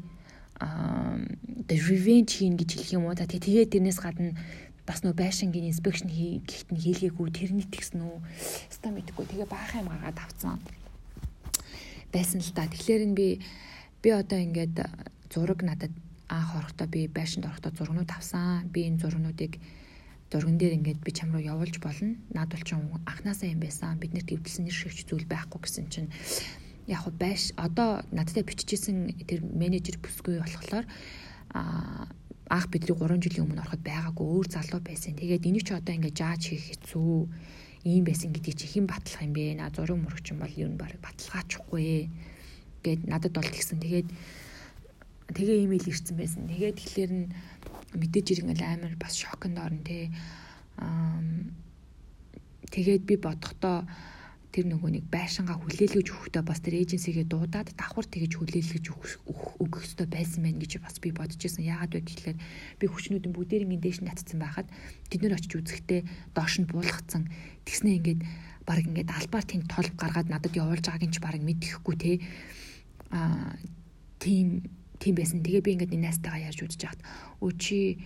the 1.67 1.75
revenge 1.89 2.39
хийн 2.39 2.55
гэж 2.55 2.69
хэлэх 2.77 2.93
юм 2.93 3.09
уу. 3.09 3.17
За 3.17 3.25
тэгээ 3.25 3.73
тэрнээс 3.73 3.99
гадна 3.99 4.37
бас 4.83 5.03
нөө 5.03 5.15
байшингийн 5.15 5.71
инспекшн 5.71 6.11
хийхэд 6.11 6.69
нь 6.75 6.81
хийлгээгүй 6.83 7.27
тэрний 7.31 7.67
тэгсэн 7.67 8.03
үү? 8.03 8.19
Ста 8.67 8.91
мэдгүй 8.91 9.25
тэгээ 9.31 9.47
баахаа 9.47 9.81
юм 9.81 9.89
гаргаад 9.91 10.19
авцсан. 10.19 10.59
Байсан 12.11 12.43
л 12.43 12.51
та. 12.51 12.67
Тэгэхээр 12.67 13.05
энэ 13.07 13.15
би 13.15 13.27
би 14.03 14.09
одоо 14.11 14.39
ингээд 14.43 14.83
зураг 15.31 15.63
надад 15.63 15.93
анх 16.27 16.51
орохдоо 16.59 16.87
би 16.87 17.07
байшинд 17.07 17.47
орохдоо 17.47 17.71
зургнууд 17.71 18.11
авсан. 18.11 18.67
Би 18.67 18.85
энэ 18.91 18.99
зургнуудыг 18.99 19.55
зурган 20.33 20.57
дээр 20.57 20.77
ингээд 20.81 20.99
би 20.99 21.11
чам 21.15 21.31
руу 21.31 21.39
явуулж 21.39 21.79
болно. 21.79 22.19
Над 22.33 22.51
бол 22.51 22.63
ч 22.65 22.73
анханасаа 22.73 23.47
юм 23.47 23.63
байсан. 23.63 24.01
Биднэрт 24.01 24.33
эвдэлсэн 24.33 24.65
нэр 24.65 24.75
шигч 24.75 25.07
зүйл 25.07 25.29
байхгүй 25.29 25.61
гэсэн 25.61 25.87
чинь 25.93 26.11
яг 26.87 27.07
байш 27.15 27.53
одоо 27.55 28.03
надтай 28.11 28.43
биччихсэн 28.43 29.13
тэр 29.29 29.45
менежер 29.45 30.01
бүсгүй 30.03 30.41
болохоор 30.43 30.85
а 31.53 32.09
анх 32.53 32.69
бидний 32.69 32.93
3 32.93 33.17
жилийн 33.17 33.45
өмнө 33.49 33.65
ороход 33.65 33.81
байгаагүй 33.81 34.25
өөр 34.29 34.47
залуу 34.53 34.81
байсан. 34.85 35.17
Тэгээд 35.17 35.49
энийг 35.49 35.65
ч 35.65 35.73
одоо 35.73 35.97
ингээд 35.97 36.19
жааж 36.21 36.41
хийх 36.53 36.65
хэцүү 36.69 37.17
ийм 37.89 38.03
байсан 38.05 38.29
гэдгийг 38.29 38.57
чи 38.61 38.67
хэн 38.69 38.85
батлах 38.85 39.25
юм 39.25 39.33
бэ? 39.33 39.57
На 39.57 39.73
зураг 39.73 39.97
мөрөгч 39.97 40.25
юм 40.29 40.39
бол 40.45 40.53
юу 40.53 40.69
н 40.69 40.77
баг 40.77 40.93
баталгаачихгүй 41.01 42.13
гэд 42.85 43.01
надад 43.09 43.33
бол 43.33 43.49
тэгсэн. 43.49 43.81
Тэгээд 43.81 44.07
тэгээ 45.33 45.65
имэйл 45.65 45.89
ирсэн 45.89 46.13
байсан. 46.13 46.45
Тэгээд 46.45 46.77
тэгэхээр 46.77 47.11
нь 47.17 47.25
мэдээж 47.97 48.27
иргэн 48.37 48.61
амар 48.61 48.93
бас 49.01 49.17
шокнд 49.17 49.57
орно 49.57 49.81
те. 49.81 50.13
Аа 50.77 51.25
тэгээд 52.69 53.03
би 53.09 53.15
бодохдоо 53.17 53.81
тэр 54.53 54.69
нөгөө 54.69 54.89
нэг 55.01 55.05
байшингаа 55.09 55.57
хүлээлгэж 55.57 56.07
өгөхдөө 56.13 56.43
бас 56.45 56.61
тэр 56.61 56.77
эйженсигээ 56.77 57.25
дуудаад 57.25 57.73
давхар 57.73 58.05
тэгэж 58.05 58.37
хүлээлгэж 58.37 58.85
өгөх 59.57 59.81
ёстой 59.81 60.05
байсан 60.05 60.45
байх 60.45 60.61
гэж 60.61 60.77
бас 60.77 61.01
би 61.01 61.09
бодож 61.09 61.41
ирсэн. 61.41 61.65
Яагаад 61.65 61.97
вэ 61.97 62.05
гэхээр 62.05 62.37
би 62.77 62.85
хүчнүүдэн 62.85 63.33
бүгдээрийн 63.33 63.81
дээш 63.81 64.05
натцсан 64.05 64.37
байхад 64.37 64.69
тэд 65.09 65.25
нэр 65.25 65.41
очиж 65.41 65.57
үзэхдээ 65.57 66.01
доош 66.37 66.61
нь 66.61 66.69
буулгацсан. 66.69 67.33
Тэгснээ 67.65 67.97
ингээд 67.97 68.21
баг 68.61 68.85
ингээд 68.85 69.09
албаар 69.09 69.45
тэнд 69.49 69.65
толб 69.73 69.93
гаргаад 69.97 70.29
надад 70.29 70.53
явуулж 70.53 70.85
байгааг 70.85 71.03
нь 71.09 71.13
ч 71.13 71.17
баг 71.17 71.41
мэдэхгүй 71.41 71.95
те. 71.97 72.11
Аа 73.09 73.57
тийм 74.21 74.69
тийм 75.01 75.17
байсан. 75.17 75.41
Тэгээ 75.41 75.65
би 75.65 75.71
ингээд 75.81 75.97
энэ 75.97 76.13
найстайгаа 76.13 76.45
ярьж 76.53 76.61
үзэж 76.61 76.81
хахад 76.85 77.01
өө 77.41 77.51
чи 77.57 77.97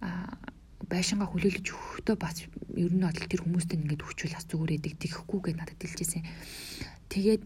аа 0.00 0.38
байшингаа 0.84 1.28
хүлээлгэж 1.32 1.66
өгөхдөө 1.72 2.16
бас 2.20 2.44
ер 2.76 2.92
нь 2.92 3.00
бол 3.00 3.16
тэр 3.16 3.42
хүмүүстэй 3.42 3.76
ингээд 3.80 4.04
хүчүүл 4.04 4.36
бас 4.36 4.46
зүгээр 4.46 4.76
эдэг 4.76 4.94
тэгэхгүй 5.00 5.40
гэж 5.40 5.54
надад 5.56 5.80
хэлжсэн. 5.80 6.22
Тэгээд 7.08 7.44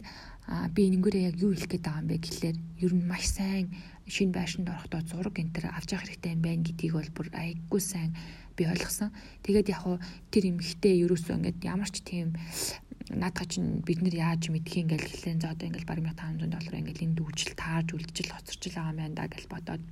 би 0.75 0.81
энэгээрээ 0.91 1.29
яг 1.31 1.37
юу 1.39 1.55
хэлэх 1.55 1.71
гээд 1.71 1.87
байгаа 1.87 2.03
юм 2.03 2.11
бэ 2.11 2.17
гэхлээр 2.27 2.59
ер 2.59 2.93
нь 2.99 3.07
маш 3.07 3.25
сайн 3.31 3.71
шинэ 4.11 4.35
байшинд 4.35 4.67
орохдоо 4.67 5.03
зураг 5.07 5.39
энэ 5.39 5.55
төр 5.55 5.67
авч 5.71 5.95
явах 5.95 6.11
хэрэгтэй 6.11 6.35
юм 6.35 6.43
байна 6.43 6.67
гэдгийг 6.67 6.95
бол 6.99 7.11
бүр 7.15 7.29
аяггүй 7.31 7.81
сайн 7.81 8.11
би 8.59 8.67
ойлгосон. 8.67 9.15
Тэгээд 9.47 9.71
яг 9.71 9.81
хуу 9.87 9.97
тэр 10.35 10.45
эмхтэй 10.51 10.95
ерөөсөө 11.07 11.39
ингээд 11.39 11.59
ямар 11.63 11.91
ч 11.95 12.03
тийм 12.03 12.35
наадах 13.15 13.47
чинь 13.47 13.79
бид 13.87 14.03
нар 14.03 14.15
яаж 14.15 14.51
мэдх 14.51 14.75
юм 14.75 14.91
гээл 14.91 15.07
гэхлээр 15.07 15.39
за 15.39 15.55
одоо 15.55 15.67
ингээд 15.71 15.87
бараг 15.87 16.07
1500 16.19 16.51
доллар 16.51 16.79
ингээд 16.83 17.05
энд 17.07 17.17
дүүжил 17.19 17.55
таарж 17.55 17.89
үлдчихэл 17.95 18.35
хоцорч 18.35 18.63
байгаа 18.75 18.91
юм 18.91 18.99
байна 18.99 19.15
да 19.19 19.31
гэж 19.31 19.45
бодоод 19.47 19.83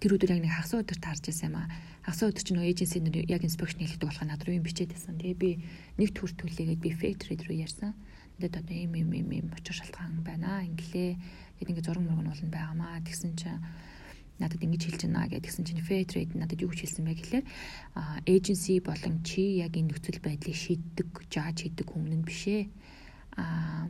тэр 0.00 0.16
өдөр 0.16 0.32
яг 0.34 0.40
нэг 0.40 0.52
хагас 0.56 0.72
өдөр 0.80 0.98
таарч 0.98 1.28
байсан 1.28 1.52
юм 1.52 1.60
аа. 1.60 1.68
Хагас 2.08 2.24
өдөр 2.24 2.44
чинь 2.44 2.64
эйженси 2.64 2.98
нар 3.04 3.20
яг 3.20 3.44
инспекшн 3.44 3.84
хийдэг 3.84 4.08
болохоор 4.08 4.32
над 4.32 4.42
руу 4.48 4.56
юм 4.56 4.64
бичээд 4.64 4.96
байсан. 4.96 5.20
Тэгээ 5.20 5.36
би 5.36 5.50
нэг 6.00 6.16
төр 6.16 6.32
төлөөгээд 6.32 6.80
би 6.80 6.90
фейк 6.96 7.20
трейд 7.20 7.44
руу 7.44 7.60
ярьсан. 7.60 7.92
Тэгээд 8.40 8.56
одоо 8.64 8.76
ийм 8.76 8.96
ийм 8.96 9.12
ийм 9.12 9.28
ийм 9.28 9.46
очир 9.52 9.76
шалтгаан 9.76 10.24
байна. 10.24 10.64
Инглээ. 10.64 11.20
Тэгээд 11.60 11.70
ингээд 11.76 11.86
зураг 11.86 12.00
мөрөг 12.00 12.24
нь 12.24 12.32
болно 12.32 12.48
байгаамаа. 12.48 13.04
Тэгсэн 13.04 13.36
чинь 13.36 13.60
надад 14.40 14.64
ингэж 14.64 14.82
хэлж 14.88 15.02
байна 15.04 15.28
гэдгсэн 15.28 15.64
чинь 15.68 15.84
fair 15.84 16.08
trade 16.08 16.32
надад 16.32 16.64
юу 16.64 16.72
гэж 16.72 16.88
хэлсэн 16.88 17.04
бэ 17.04 17.12
гэхлээр 17.20 17.44
agency 18.24 18.80
болон 18.80 19.20
чи 19.20 19.60
яг 19.60 19.76
энэ 19.76 19.92
нөхцөл 19.92 20.16
байдлыг 20.24 20.56
шийддэг, 20.56 21.08
жааж 21.28 21.68
хийдэг 21.68 21.84
хүн 21.84 22.08
нь 22.08 22.24
бишээ. 22.24 22.72
А 23.36 23.84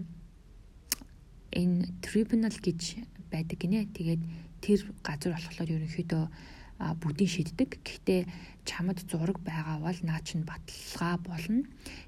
энэ 1.54 2.02
tribunal 2.02 2.50
гэж 2.50 2.98
байдаг 3.30 3.58
гинэ. 3.62 3.94
Тэгээд 3.94 4.22
тэр 4.60 4.80
газар 5.02 5.32
болохоор 5.36 5.74
ерөнхийдөө 5.76 6.24
бүгдийг 6.80 7.28
шийддэг. 7.28 7.70
Гэхдээ 7.84 8.20
чамд 8.64 9.04
зураг 9.04 9.38
байгаа 9.44 9.80
бол 9.84 9.98
наа 10.04 10.20
чин 10.24 10.48
баталгаа 10.48 11.16
болно. 11.20 11.64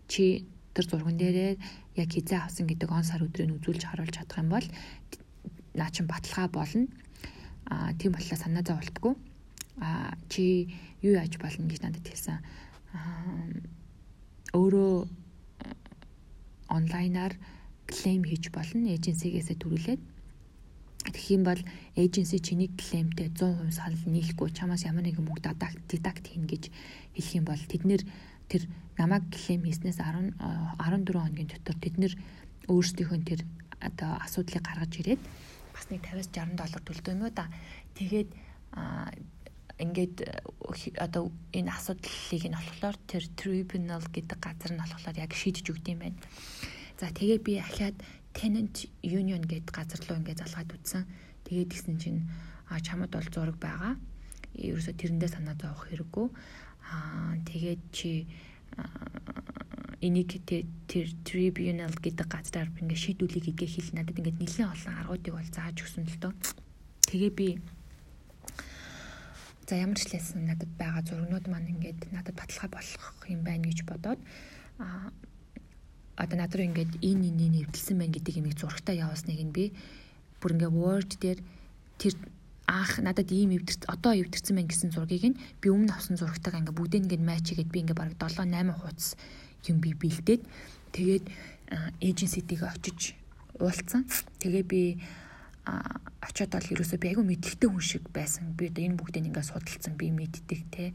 Чи 0.09 0.49
тэр 0.73 0.85
зурган 0.89 1.21
дээрээ 1.21 1.53
яг 2.01 2.09
хизээ 2.09 2.41
авсан 2.41 2.65
гэдэг 2.65 2.89
он 2.89 3.05
сар 3.05 3.21
өдрийг 3.21 3.61
үзүүлж 3.61 3.85
харуулж 3.85 4.17
чадах 4.17 4.41
юм 4.41 4.49
бол 4.49 4.67
наа 5.77 5.91
чин 5.93 6.09
баталгаа 6.09 6.49
болно. 6.49 6.89
Аа 7.69 7.93
тийм 8.01 8.17
болохоор 8.17 8.41
санаа 8.41 8.65
зовлтгүй. 8.65 9.15
Аа 9.85 10.17
чи 10.33 10.73
юу 11.05 11.21
яаж 11.21 11.37
болно 11.37 11.69
гэж 11.69 11.81
надад 11.85 12.09
хэлсэн. 12.09 12.41
Аа 12.97 14.57
өөрөө 14.57 15.09
онлайнаар 16.73 17.37
клейм 17.85 18.25
хийж 18.25 18.49
болно. 18.49 18.89
Эйженсигээс 18.89 19.53
төрүүлээд 19.61 20.01
Тэгэх 21.03 21.31
юм 21.35 21.43
бол 21.43 21.61
эйженси 21.99 22.39
чиний 22.39 22.71
клеймтэй 22.71 23.35
100% 23.35 23.75
санал 23.75 24.03
нийлэхгүй 24.07 24.55
чамаас 24.55 24.87
ямар 24.87 25.03
нэгэн 25.03 25.27
мөнгө 25.27 25.51
дидакт 25.91 26.25
хийн 26.31 26.47
гэж 26.47 26.71
хэлэх 27.19 27.35
юм 27.35 27.45
бол 27.47 27.59
тэд 27.59 27.83
нэр 27.83 28.03
тэр 28.47 28.63
намайг 28.95 29.27
клейм 29.35 29.67
хийснээс 29.67 29.99
10 29.99 30.39
14 30.39 31.11
хоногийн 31.11 31.51
дотор 31.51 31.77
тэд 31.83 31.97
нэр 31.99 32.15
өөрсдийнхөө 32.71 33.21
тэр 33.27 33.41
одоо 33.83 34.15
асуудлыг 34.23 34.63
гаргаж 34.63 34.93
ирээд 35.03 35.23
бас 35.75 35.87
нэг 35.91 36.07
50-60 36.07 36.55
доллар 36.55 37.19
уу 37.19 37.33
да. 37.35 37.51
Тэгээд 37.99 38.31
ингээд 39.83 40.17
одоо 41.03 41.33
энэ 41.51 41.73
асуудлыг 41.73 42.45
нь 42.47 42.55
болохоор 42.55 42.97
тэр 43.11 43.25
tribunal 43.35 44.05
гэдэг 44.07 44.39
газар 44.39 44.71
нь 44.71 44.79
болохоор 44.79 45.17
яг 45.19 45.33
шийдэж 45.35 45.67
өгд 45.73 45.87
юм 45.91 46.01
байна. 46.07 46.19
За 47.01 47.11
тэгээ 47.11 47.39
би 47.43 47.59
ахаад 47.59 47.97
tenant 48.33 48.77
union 49.05 49.43
гэдэг 49.45 49.73
газар 49.73 50.01
руу 50.09 50.19
ингээд 50.21 50.43
залгаад 50.43 50.71
үтсэн. 50.73 51.05
Тэгээд 51.45 51.71
гисэн 51.73 51.97
чинь 52.01 52.21
чамд 52.69 53.13
бол 53.13 53.29
зураг 53.29 53.57
байгаа. 53.61 53.95
Ерөөсө 54.57 54.97
тэрэндээ 54.97 55.31
санаа 55.33 55.57
зовох 55.57 55.89
хэрэггүй. 55.89 56.27
Аа 56.93 57.37
тэгээд 57.49 57.83
чи 57.93 58.27
энийг 60.03 60.43
тэр 60.45 61.07
tribunal 61.23 61.95
гэдэг 61.95 62.27
газраар 62.27 62.69
ингээд 62.81 63.05
шийдүүлэх 63.05 63.47
гэдгээ 63.53 63.71
хэл 63.71 63.95
надад 63.95 64.19
ингээд 64.19 64.41
нэлээд 64.41 64.73
олон 64.73 64.95
аргуудыг 64.99 65.33
бол 65.37 65.51
зааж 65.53 65.77
өгсөн 65.79 66.05
л 66.09 66.19
дөө. 66.19 66.33
Тэгээ 67.07 67.33
би 67.37 67.49
за 69.69 69.79
ямар 69.79 69.97
ч 69.97 70.11
лсэн 70.11 70.45
надад 70.51 70.69
байгаа 70.77 71.07
зургнууд 71.07 71.47
маань 71.49 71.71
ингээд 71.71 72.11
надад 72.13 72.35
баталгаа 72.35 72.71
болох 72.77 73.05
юм 73.31 73.41
байна 73.47 73.71
гэж 73.71 73.87
бодоод 73.89 74.21
а 74.83 75.09
одоо 76.17 76.37
над 76.39 76.53
руу 76.55 76.67
ингээд 76.69 76.93
энэ 77.01 77.29
энэ 77.31 77.47
нэвтэлсэн 77.63 77.97
байна 77.99 78.15
гэдэг 78.17 78.35
юмыг 78.41 78.55
зурагтаа 78.59 78.95
явуулсныг 78.95 79.41
нь 79.41 79.55
би 79.55 79.65
бүр 80.41 80.55
ингээд 80.57 80.77
word 80.77 81.11
дээр 81.21 81.41
тэр 81.99 82.15
анх 82.69 82.99
надад 83.03 83.29
ийм 83.33 83.57
эвдэрч 83.57 83.89
одоо 83.89 84.13
эвдэрсэн 84.17 84.57
байна 84.57 84.71
гэсэн 84.71 84.91
зургийг 84.93 85.25
нь 85.35 85.41
би 85.61 85.67
өмнө 85.73 85.93
авсан 85.93 86.17
зурагтайгаа 86.21 86.63
ингээд 86.63 86.79
бүгдийг 86.79 87.03
ингээд 87.07 87.25
матч 87.25 87.45
хийгээд 87.51 87.73
би 87.73 87.79
ингээд 87.83 87.99
бараг 87.99 88.17
7 88.21 88.45
8 88.45 88.71
хуудас 88.81 89.09
юм 89.69 89.79
би 89.83 89.95
бэлдээд 89.95 90.43
тэгээд 90.93 91.25
эйженситиг 92.01 92.63
очиж 92.63 93.17
уулцсан. 93.59 94.07
Тэгээ 94.41 94.65
би 94.67 94.83
очиод 95.65 96.51
бол 96.53 96.73
ерөөсөө 96.75 96.99
би 96.99 97.09
айгүй 97.13 97.25
мэдлэгтэй 97.25 97.69
хүн 97.71 97.85
шиг 97.85 98.05
байсан. 98.11 98.53
Би 98.59 98.69
одоо 98.69 98.83
энэ 98.83 98.99
бүгдийг 98.99 99.31
ингээд 99.31 99.49
судалсан 99.49 99.95
би 99.97 100.11
мэддэг 100.11 100.61
те 100.75 100.93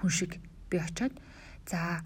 хүн 0.00 0.10
шиг 0.10 0.40
би 0.70 0.76
очиод 0.80 1.12
за 1.68 2.00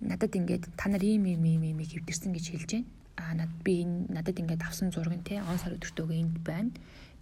надад 0.00 0.32
ингээд 0.36 0.64
та 0.76 0.88
нар 0.88 1.02
ийм 1.04 1.24
ийм 1.24 1.44
ийм 1.44 1.62
ийм 1.64 1.78
хэвдэрсэн 1.80 2.32
гэж 2.32 2.46
хэлж 2.50 2.70
байна. 2.72 2.88
Аа 3.16 3.32
над 3.34 3.50
би 3.64 3.84
энэ 3.84 4.12
надад 4.12 4.36
ингээд 4.40 4.62
авсан 4.64 4.92
нь 4.92 5.24
те 5.24 5.40
он 5.40 5.58
сар 5.58 5.76
өдөртөөгөө 5.76 6.18
энд 6.20 6.36
байна. 6.44 6.70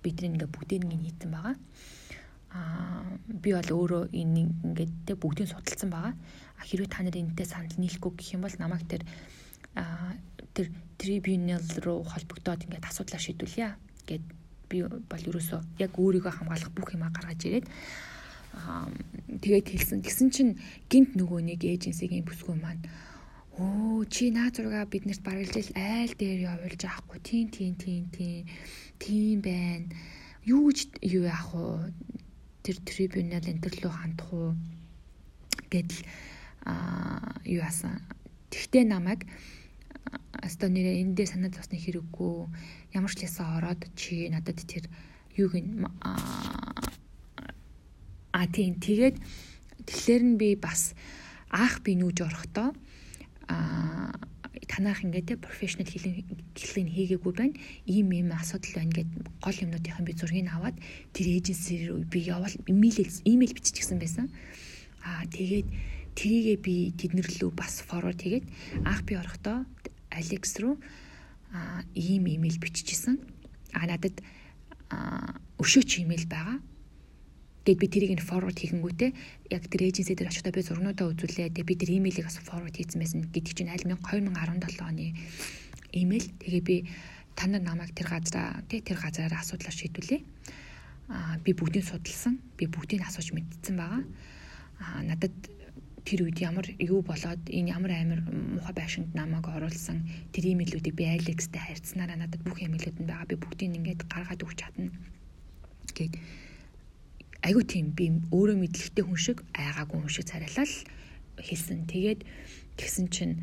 Бид 0.03 0.23
нэг 0.23 0.35
ингээд 0.35 0.55
бүгдийг 0.55 0.83
нь 0.87 1.03
хийсэн 1.07 1.31
байгаа. 1.31 1.57
Аа 2.55 3.05
би 3.27 3.51
бол 3.55 3.71
өөрөө 3.71 4.03
энэ 4.11 4.41
ингээд 4.67 4.93
те 5.07 5.13
бүгдийг 5.15 5.49
судалсан 5.51 5.91
байгаа. 5.91 6.15
А 6.59 6.63
хэрвээ 6.67 6.91
та 6.91 7.03
нар 7.03 7.15
энэтэй 7.15 7.47
санал 7.47 7.75
нийлэхгүй 7.79 8.13
гэх 8.19 8.35
юм 8.35 8.43
бол 8.43 8.57
намайг 8.59 8.83
тэр 8.91 9.03
тэр 10.55 10.67
трибунал 10.99 11.63
руу 11.87 12.03
холбогдоод 12.03 12.67
ингээд 12.67 12.89
асуудлаа 12.91 13.23
шийдүүлье 13.23 13.79
гэд 14.11 14.25
би 14.69 14.83
бол 14.83 15.23
ерөөсөө 15.31 15.61
яг 15.79 15.93
өөрийгөө 15.95 16.33
хамгаалах 16.35 16.73
бүх 16.75 16.91
юмаа 16.99 17.15
гаргаж 17.15 17.41
ирээд 17.47 17.67
тэгээд 19.43 19.67
хэлсэн. 19.71 20.03
Тэгсэн 20.03 20.29
чинь 20.35 20.53
гинт 20.89 21.17
нөгөө 21.17 21.41
нэг 21.45 21.61
эйженсигийн 21.65 22.27
бүсгүй 22.27 22.57
маань 22.59 22.85
Оо 23.59 24.07
чи 24.07 24.31
наа 24.31 24.55
зургаа 24.55 24.87
биднэрт 24.87 25.23
барилж 25.27 25.55
ил 25.59 25.73
айл 25.75 26.15
дээр 26.15 26.47
явуулж 26.47 26.83
аахгүй. 26.87 27.19
Тийм 27.27 27.47
тийм 27.51 27.75
тийм 27.75 28.07
тийм. 28.15 28.47
Тийм 29.03 29.43
байна. 29.43 29.91
Юу 30.47 30.71
гэж 30.71 31.03
юу 31.03 31.27
яах 31.27 31.51
вэ? 31.51 31.91
Тэр 32.63 32.77
трибунал 32.87 33.43
энтерлөө 33.43 33.91
хандах 33.91 34.31
уу? 34.31 34.55
гэдэл 35.71 36.01
аа 36.65 37.35
юу 37.45 37.61
яасан. 37.61 38.01
Тэгтээ 38.51 38.85
намайг 38.89 39.29
аста 40.33 40.69
нэрээ 40.69 41.05
энэ 41.05 41.15
дээр 41.17 41.29
санаа 41.29 41.51
зовсны 41.53 41.77
хэрэггүй. 41.77 42.35
Ямар 42.97 43.13
ч 43.13 43.21
лээсээ 43.21 43.47
ороод 43.59 43.83
чи 43.99 44.29
надад 44.33 44.59
тэр 44.65 44.89
юуг 45.37 45.55
нь 45.59 45.85
А 48.33 48.47
тийм 48.47 48.77
тэгээд 48.77 49.17
тэгэхээр 49.89 50.23
нь 50.25 50.37
би 50.37 50.55
бас 50.57 50.93
аах 51.49 51.81
би 51.81 51.97
нүүж 51.97 52.19
орохдоо 52.25 52.77
а 53.49 54.13
танах 54.69 55.01
ингээд 55.01 55.41
профешнл 55.41 55.89
хэлхийг 55.89 56.29
хийгээгүй 56.93 57.33
байна. 57.33 57.57
Ийм 57.89 58.13
ийм 58.13 58.31
асуудал 58.37 58.85
байна 58.85 58.93
гэд 58.93 59.11
гол 59.41 59.59
юмнуудынхаа 59.65 60.05
би 60.05 60.13
зургийг 60.13 60.49
аваад 60.53 60.77
тэр 61.17 61.27
эйженси 61.41 61.89
рүү 61.89 62.05
би 62.13 62.21
явал 62.29 62.53
имэйл 62.69 63.01
имэйл 63.25 63.57
биччихсэн 63.57 63.97
байсан. 63.97 64.29
Аа 65.01 65.25
тэгээд 65.33 65.69
тэрийгээ 66.15 66.59
би 66.61 66.75
тэднэр 67.01 67.29
лөө 67.41 67.51
бас 67.57 67.81
форвард 67.81 68.21
хийгээд 68.21 68.47
аах 68.85 69.03
би 69.09 69.17
орохдоо 69.17 69.65
Алекс 70.13 70.53
руу 70.61 70.77
аа 71.57 71.81
ийм 71.97 72.29
имэйл 72.29 72.61
биччихсэн. 72.61 73.17
Аа 73.73 73.89
надад 73.89 74.21
өшөөч 75.57 76.05
имэйл 76.05 76.29
байгаа 76.29 76.61
Тэгэд 77.69 77.85
би 77.85 77.89
тэрийг 77.93 78.13
нь 78.17 78.25
форвард 78.25 78.57
хийхэнгүүтээ 78.57 79.11
яг 79.53 79.69
тэр 79.69 79.93
эйженси 79.93 80.17
дээр 80.17 80.33
очиодоо 80.33 80.57
би 80.57 80.65
зургнуудаа 80.65 81.13
үзүүлээ. 81.13 81.53
Тэгээ 81.53 81.69
би 81.69 81.75
тэр 81.77 81.91
имэйлийг 82.01 82.25
бас 82.25 82.41
форвард 82.41 82.73
хийсэн 82.73 82.97
байсан 82.97 83.29
гэдэг 83.29 83.53
чинь 83.53 83.69
аль 83.69 83.85
2017 83.85 84.81
оны 84.81 85.13
имэйл. 85.93 86.29
Тэгээ 86.41 86.65
би 86.65 86.89
та 87.37 87.45
нар 87.45 87.61
намайг 87.61 87.93
тэр 87.93 88.09
газараа 88.09 88.65
тий 88.73 88.81
тэр 88.81 88.97
газараар 88.97 89.37
асуудлаа 89.37 89.69
шийдвүлээ. 89.69 90.21
Аа 91.13 91.37
би 91.45 91.53
бүгдийг 91.53 91.85
судалсан. 91.85 92.41
Би 92.57 92.73
бүгдийг 92.73 93.05
асууж 93.05 93.37
мэдсэн 93.37 93.77
байгаа. 93.77 94.01
Аа 94.81 95.05
надад 95.05 95.37
тэр 96.09 96.25
үед 96.25 96.41
ямар 96.41 96.73
юу 96.81 97.05
болоод 97.05 97.53
энэ 97.53 97.69
ямар 97.69 97.93
амир 98.01 98.25
муухай 98.33 98.73
байшинд 98.81 99.13
намайг 99.13 99.45
оруулсан 99.45 100.09
тэр 100.33 100.57
имэйлүүдийг 100.57 100.97
би 100.97 101.05
Алекстэй 101.05 101.61
харьцсанараа 101.61 102.17
надад 102.17 102.41
бүх 102.49 102.65
имэйлүүд 102.65 102.97
нь 102.97 103.05
байгаа. 103.05 103.29
Би 103.29 103.37
бүгдийг 103.37 103.77
ингээд 103.77 104.09
гаргаад 104.09 104.41
өгч 104.41 104.57
чадна. 104.57 104.89
Гэт 105.93 106.17
айгу 107.43 107.63
тийм 107.63 107.95
би 107.95 108.11
өөрөө 108.35 108.57
мэдлэгтэй 108.59 109.05
хүн 109.07 109.19
шиг 109.19 109.39
айгаагүй 109.55 109.99
хүн 110.03 110.13
шиг 110.13 110.27
царайлал 110.27 110.75
хэлсэн. 111.39 111.87
Тэгээд 111.87 112.21
тэгсэн 112.77 113.07
чинь 113.11 113.35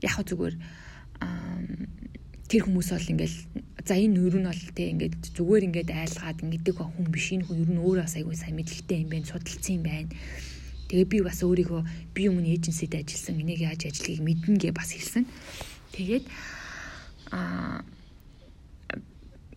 яг 0.00 0.16
зүгээр 0.24 0.56
тэр 2.48 2.62
хүмүүс 2.68 2.88
бол 2.92 3.10
ингээл 3.16 3.38
за 3.84 3.94
энэ 3.96 4.16
нөр 4.16 4.34
нь 4.40 4.48
бол 4.48 4.64
те 4.76 4.92
ингээд 4.92 5.36
зүгээр 5.36 5.66
ингээд 5.68 5.90
айлгаад 5.92 6.38
ингэдэг 6.44 6.76
хүн 6.80 7.08
биш. 7.08 7.32
Энэ 7.32 7.46
хүн 7.48 7.60
ер 7.64 7.70
нь 7.72 7.80
өөрөө 7.80 8.04
бас 8.04 8.16
айгүй 8.16 8.36
сайн 8.36 8.56
мэдлэгтэй 8.56 8.98
юм 9.04 9.10
байна 9.12 9.28
судалцсан 9.28 9.74
юм 9.80 9.84
байна. 9.84 10.10
Тэгээ 10.92 11.08
би 11.08 11.18
бас 11.24 11.40
өөрийгөө 11.40 11.82
би 12.12 12.22
өмнө 12.28 12.52
эйженсид 12.52 12.92
ажилласан 12.92 13.40
энийг 13.40 13.64
яаж 13.64 13.88
ажиллахыг 13.88 14.20
мэднэ 14.20 14.56
гэ 14.60 14.70
бас 14.76 14.92
хэлсэн. 14.92 15.24
Тэгээд 15.96 16.24
а 17.32 17.80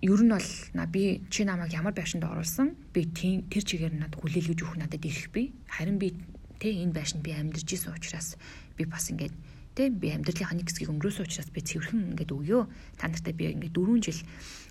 ер 0.06 0.22
нь 0.22 0.30
бол 0.30 0.50
би 0.94 1.04
чи 1.34 1.42
намайг 1.50 1.74
ямар 1.74 1.94
байшинд 1.98 2.24
оруулсан 2.24 2.78
би 2.94 3.10
тэр 3.10 3.64
чигээр 3.66 3.98
надад 3.98 4.22
хүлээлгэж 4.22 4.60
өгөх 4.62 4.78
надад 4.78 5.02
ирэх 5.02 5.34
би 5.34 5.52
харин 5.66 5.98
би 5.98 6.14
тэ 6.62 6.70
энэ 6.86 6.94
байшинд 6.94 7.26
би 7.26 7.34
амьдарч 7.34 7.70
исэн 7.74 7.98
учраас 7.98 8.38
би 8.78 8.86
бас 8.86 9.10
ингээд 9.10 9.34
Тэ 9.76 9.92
би 9.92 10.08
амьдралынхаа 10.08 10.56
нэг 10.56 10.72
хэсгийг 10.72 10.88
өнгөрөөсөн 10.88 11.28
учраас 11.28 11.52
би 11.52 11.60
цэвэрхэн 11.60 12.16
ингээд 12.16 12.32
өгөө. 12.32 12.64
Та 12.96 13.12
нартай 13.12 13.36
би 13.36 13.52
ингээд 13.52 13.76
4 13.76 14.08
жил 14.08 14.24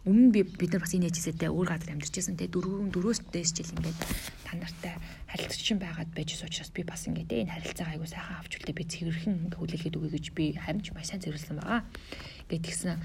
өмнө 0.08 0.32
би 0.32 0.40
бид 0.48 0.72
нар 0.72 0.80
бас 0.80 0.96
энэ 0.96 1.12
ээжээсээ 1.12 1.52
өөр 1.52 1.68
газар 1.68 1.92
амьдарч 1.92 2.14
байсан. 2.16 2.40
Тэ 2.40 2.48
4 2.48 2.88
4-өөс 2.88 3.20
дээш 3.28 3.52
жил 3.52 3.68
ингээд 3.76 4.00
та 4.48 4.52
нартай 4.56 4.96
харилцагчин 5.28 5.76
байгаад 5.76 6.08
байжсэн 6.08 6.48
учраас 6.48 6.72
би 6.72 6.88
бас 6.88 7.04
ингээд 7.04 7.36
энэ 7.36 7.52
харилцаагаа 7.52 7.92
айгуу 8.00 8.08
сайхан 8.08 8.40
авч 8.40 8.52
үлдээ 8.56 8.76
би 8.80 8.84
цэвэрхэн 8.88 9.36
хүлээлгээд 9.52 9.98
өгье 10.00 10.12
гэж 10.16 10.26
би 10.32 10.44
харин 10.56 10.80
ч 10.80 10.96
маш 10.96 11.12
сайн 11.12 11.20
зэрүүлсэн 11.20 11.60
байгаа. 11.60 11.84
Ингээд 12.48 12.64
тэгсэн 12.64 12.96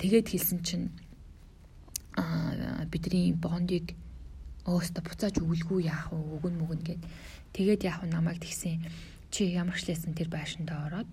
тэгээд 0.00 0.32
хэлсэн 0.32 0.64
чинь 0.64 0.88
бидний 2.92 3.32
бондыг 3.32 3.94
өөстө 4.68 5.00
буцааж 5.02 5.40
өгөлгүй 5.42 5.88
яах 5.88 6.12
вэ 6.12 6.18
өгөн 6.38 6.54
мөгөн 6.60 6.82
гэд 6.86 7.02
тэгээд 7.56 7.82
яах 7.88 8.04
вэ 8.04 8.12
намайг 8.12 8.38
тэгсэн 8.38 8.84
чи 9.32 9.48
ямар 9.56 9.80
ч 9.80 9.90
лсэн 9.90 10.12
тэр 10.12 10.28
байшиндаа 10.28 10.86
ороод 10.86 11.08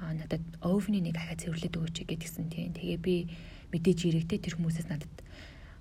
надад 0.00 0.44
овны 0.60 1.00
нэг 1.00 1.16
ахаа 1.16 1.36
цэвэрлээд 1.40 1.76
өгөөч 1.76 1.96
гэдгсэн 2.04 2.46
тийм. 2.52 2.76
Тэгээ 2.76 2.98
би 3.00 3.16
мэдээж 3.72 3.98
ирэхдээ 4.12 4.38
тэр 4.44 4.54
хүмүүсээс 4.60 4.88
надад 4.92 5.14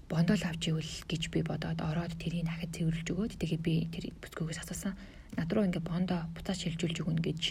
бондол 0.07 0.39
авч 0.39 0.71
ивэл 0.71 0.93
гэж 1.11 1.23
би 1.35 1.39
бодоод 1.43 1.79
ороод 1.83 2.15
тэрийг 2.15 2.47
ахад 2.47 2.71
цэвэрлж 2.71 3.07
өгөөд 3.11 3.33
тэгээ 3.35 3.59
би 3.59 3.75
тэр 3.91 4.15
бүсгүйгээс 4.23 4.63
асуусан. 4.63 4.95
Над 5.35 5.51
руу 5.51 5.67
ингээ 5.67 5.83
бондо 5.83 6.15
буцааж 6.31 6.63
шилжүүлж 6.63 7.03
өгнө 7.03 7.21
гэж 7.21 7.41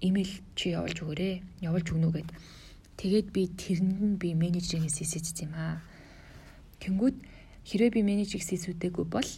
имэйл 0.00 0.32
чи 0.56 0.72
явуулж 0.72 0.98
өгөөрэй. 1.04 1.34
Явуулж 1.60 1.86
өгнө 1.92 2.08
гэд. 2.16 2.28
Тэгээд 2.96 3.28
би 3.32 3.42
тэрэнд 3.52 4.00
нь 4.00 4.16
би 4.16 4.32
менежерийн 4.32 4.88
CC-ц 4.88 5.44
юм 5.44 5.52
аа. 5.52 5.84
Тэнгүүд 6.80 7.16
хэрвээ 7.68 7.90
би 7.92 8.00
менежерийг 8.02 8.44
CC-үдэггүй 8.44 9.04
бол 9.04 9.30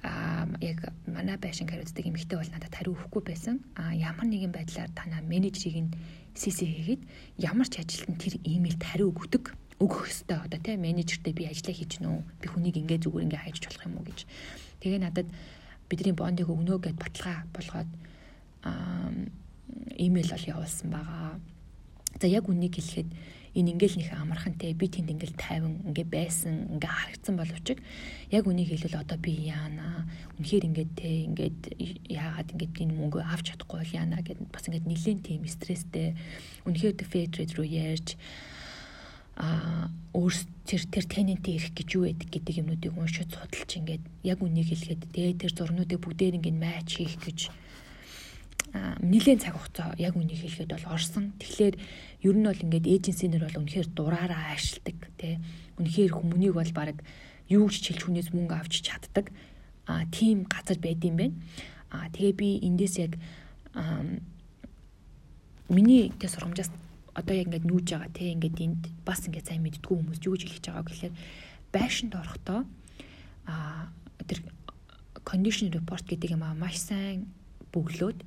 а 0.00 0.48
яг 0.60 0.92
манай 1.04 1.36
байшин 1.36 1.68
хариуцдаг 1.68 2.04
эмэгтэй 2.04 2.36
бол 2.36 2.52
надад 2.52 2.72
хариу 2.72 2.96
өгөхгүй 2.96 3.22
байсан. 3.24 3.60
А 3.76 3.92
ямар 3.92 4.28
нэгэн 4.28 4.52
байдлаар 4.52 4.92
танаа 4.96 5.20
менежерийг 5.24 5.88
нь 5.88 5.92
CC 6.36 6.64
хийгээд 6.64 7.02
ямар 7.40 7.68
ч 7.68 7.80
ажилтан 7.80 8.16
тэр 8.16 8.40
имэйлд 8.44 8.80
хариу 8.80 9.12
өгдөг 9.12 9.52
өгөх 9.80 10.12
ёстой 10.12 10.38
одоо 10.44 10.60
тийм 10.60 10.84
менежертэй 10.84 11.32
би 11.32 11.48
ажиллаа 11.48 11.74
хийж 11.76 11.92
гэнэ 12.00 12.08
үү 12.12 12.20
би 12.40 12.46
хүнийг 12.52 12.76
ингээ 12.84 13.00
зүгээр 13.00 13.24
ингээ 13.28 13.44
хайж 13.48 13.56
болох 13.64 13.84
юм 13.88 13.96
уу 13.96 14.06
гэж 14.08 14.20
тэгээ 14.84 15.00
надад 15.00 15.28
бидний 15.88 16.12
бондыг 16.12 16.52
өгнө 16.52 16.76
гэд 16.84 17.00
баталгаа 17.00 17.48
болгоод 17.48 17.90
имэйл 19.96 20.32
бол 20.36 20.50
явуулсан 20.52 20.88
байгаа 20.92 21.40
за 22.20 22.28
яг 22.28 22.44
үнийг 22.52 22.76
хэлэхэд 22.76 23.08
энэ 23.56 23.70
ингээл 23.74 23.98
нөх 23.98 24.10
амархан 24.14 24.54
те 24.54 24.70
би 24.76 24.86
тэнд 24.86 25.10
ингээл 25.10 25.34
тайван 25.34 25.82
ингээ 25.90 26.06
байсан 26.06 26.70
ингээ 26.78 26.86
харагдсан 26.86 27.34
боловч 27.34 27.66
яг 28.30 28.44
үнийг 28.46 28.70
хэлвэл 28.70 29.02
одоо 29.02 29.18
би 29.18 29.34
яана 29.50 30.06
үнэхээр 30.38 30.68
ингээд 30.70 30.92
те 30.94 31.08
ингээд 31.26 31.60
яагаад 32.06 32.52
ингээд 32.54 32.74
энэ 32.78 32.94
мөнгө 32.94 33.26
авч 33.26 33.50
чадахгүй 33.50 33.90
яана 33.90 34.22
гэд 34.22 34.38
бас 34.54 34.70
ингээд 34.70 34.86
нэлээд 34.86 35.20
тийм 35.26 35.42
стресстэй 35.50 36.14
үнэхээр 36.62 37.02
фэдред 37.02 37.50
руу 37.58 37.66
ярьж 37.66 38.14
а 39.40 39.90
өөрс 40.14 40.46
тэр 40.68 40.82
тэр 40.86 41.04
тенэнтээ 41.10 41.54
ирэх 41.58 41.72
гэж 41.74 41.88
юу 41.96 42.04
байдаг 42.06 42.28
гэдэг 42.30 42.60
юмнуудыг 42.60 42.92
уншиж 42.94 43.34
судалж 43.34 43.70
ингээд 43.82 44.04
яг 44.22 44.38
үнийг 44.44 44.68
хэлэхэд 44.70 45.10
тэгээ 45.10 45.34
тэр 45.42 45.52
зурнуудыг 45.56 45.98
бүгдээр 45.98 46.38
ингээд 46.38 46.58
матч 46.60 46.88
хийх 47.00 47.16
гэж 47.18 47.50
нэлээд 48.72 49.42
цаг 49.42 49.58
хугацаа 49.58 49.98
яг 49.98 50.14
үнийг 50.14 50.40
хэлэхэд 50.46 50.70
бол 50.70 50.94
орсон. 50.94 51.34
Тэгэхээр 51.42 51.74
ер 52.22 52.36
нь 52.38 52.46
бол 52.46 52.64
ингээд 52.64 52.86
эйженсинэр 52.86 53.42
бол 53.50 53.60
үнэхээр 53.66 53.88
дураараа 53.90 54.54
ажилтдаг 54.54 54.98
тий. 55.18 55.42
Үнэхээр 55.80 56.12
хүмүүнийг 56.14 56.54
бол 56.54 56.72
баг 56.76 57.02
юу 57.50 57.66
ч 57.66 57.90
хэлж 57.90 58.02
хүнээс 58.06 58.30
мөнгө 58.30 58.54
авч 58.54 58.86
чаддаг. 58.86 59.34
А 59.90 60.06
тийм 60.14 60.46
газар 60.46 60.78
байд 60.78 61.02
юм 61.02 61.16
байна. 61.18 61.36
А 61.90 62.06
тэгээ 62.14 62.34
би 62.38 62.48
эндээс 62.62 62.94
яг 63.02 63.18
миний 65.70 66.14
тэ 66.14 66.30
сургамжаас 66.30 66.70
одоо 67.14 67.34
яг 67.34 67.50
ингээд 67.50 67.66
нүүж 67.66 67.86
байгаа 67.90 68.10
тий 68.14 68.30
ингээд 68.34 68.56
энд 68.62 68.82
бас 69.02 69.26
ингээд 69.26 69.50
сайн 69.50 69.62
мэддгүү 69.66 69.96
хүмүүс 69.98 70.20
юу 70.26 70.34
гэж 70.38 70.42
хэлж 70.46 70.66
байгаа 70.70 70.86
гэхээр 70.86 71.14
байшинд 71.74 72.12
орохдоо 72.14 72.60
а 73.46 73.90
тэр 74.26 74.46
condition 75.26 75.70
report 75.74 76.06
гэдэг 76.06 76.38
юм 76.38 76.42
аа 76.46 76.54
маш 76.54 76.78
сайн 76.78 77.26
бөглөөд 77.74 78.18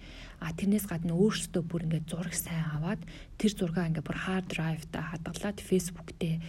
а 0.44 0.52
тэрнээс 0.52 0.86
гадна 0.92 1.16
өөрсдөө 1.16 1.64
бүр 1.64 1.86
ингээд 1.88 2.10
зураг 2.12 2.36
сайн 2.36 2.68
аваад 2.76 3.02
тэр 3.40 3.52
зургаа 3.56 3.88
ингээд 3.88 4.08
бүр 4.08 4.20
hard 4.28 4.46
drive 4.52 4.84
та 4.92 5.04
хадгалаад 5.14 5.58
Facebook 5.64 6.16
дээр 6.20 6.40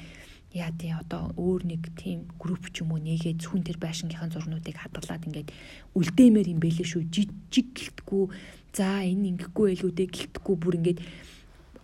яа 0.55 0.71
тий 0.79 0.95
одоо 0.95 1.35
өөр 1.35 1.67
нэг 1.67 1.83
тийм 1.99 2.31
групп 2.39 2.71
ч 2.71 2.87
юм 2.87 2.95
уу 2.95 3.03
нэгээд 3.03 3.43
зөвхөн 3.43 3.67
тэр 3.67 3.79
байшингийнхаа 3.83 4.31
зурнуудыг 4.31 4.79
хадгалаад 4.79 5.27
ингээд 5.27 5.51
үлдээмээр 5.99 6.53
юм 6.55 6.63
бэлээ 6.63 6.87
шүү. 6.87 7.11
Жижиг 7.11 7.75
гэлтгүү. 7.75 8.25
За 8.71 9.03
энэ 9.03 9.35
ингэхгүй 9.35 9.75
байлгүй 9.75 9.93
дээ 9.99 10.09
гэлтгүү. 10.15 10.55
Бүр 10.55 10.75
ингээд 10.79 11.01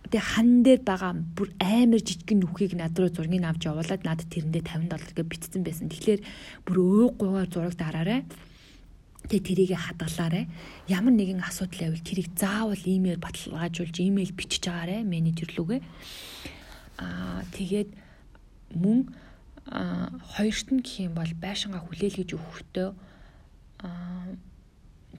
тэгээ 0.07 0.23
хан 0.23 0.63
дээр 0.63 0.81
байгаа 0.87 1.11
бүр 1.35 1.51
амар 1.59 1.99
жижигэн 1.99 2.39
нүхийг 2.39 2.79
над 2.79 2.95
руу 2.95 3.11
зургийг 3.11 3.43
авч 3.43 3.67
явуулаад 3.67 4.07
надад 4.07 4.31
тэрэндээ 4.31 4.63
50 4.63 4.87
доллар 4.87 5.11
гэж 5.19 5.27
битсэн 5.27 5.63
байсан. 5.67 5.87
Тэгэхээр 5.91 6.21
бүр 6.63 6.77
өөг 6.79 7.15
гуйгаар 7.19 7.49
зураг 7.51 7.75
дараарай 7.75 8.23
Тэгээ 9.29 9.45
тэрийг 9.45 9.71
хадгалаарэ. 9.77 10.49
Ямар 10.89 11.13
нэгэн 11.13 11.41
асуудал 11.45 11.91
байвал 11.91 12.05
тэрийг 12.05 12.29
заавал 12.33 12.81
имэйл 12.81 13.21
баталгаажуулж 13.21 13.95
имэйл 14.01 14.33
бичиж 14.33 14.65
агаарэ 14.69 15.05
менежер 15.05 15.49
лүгээ. 15.53 15.81
Аа 17.01 17.45
тэгээд 17.53 17.89
мөн 18.75 19.13
хоёрт 20.35 20.67
нь 20.73 20.81
гэх 20.81 21.05
юм 21.05 21.13
бол 21.13 21.33
байшингаа 21.37 21.85
хүлээлгэж 21.85 22.29
өгөхдөө 22.33 22.89
аа 23.85 24.33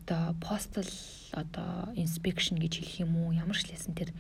одоо 0.03 0.35
postal 0.43 0.89
одоо 1.33 1.95
inspection 1.95 2.59
гэж 2.59 2.83
хэлэх 2.83 3.07
юм 3.07 3.17
уу 3.17 3.31
ямар 3.33 3.57
ч 3.57 3.71
лсэн 3.71 3.95
тэр 3.95 4.11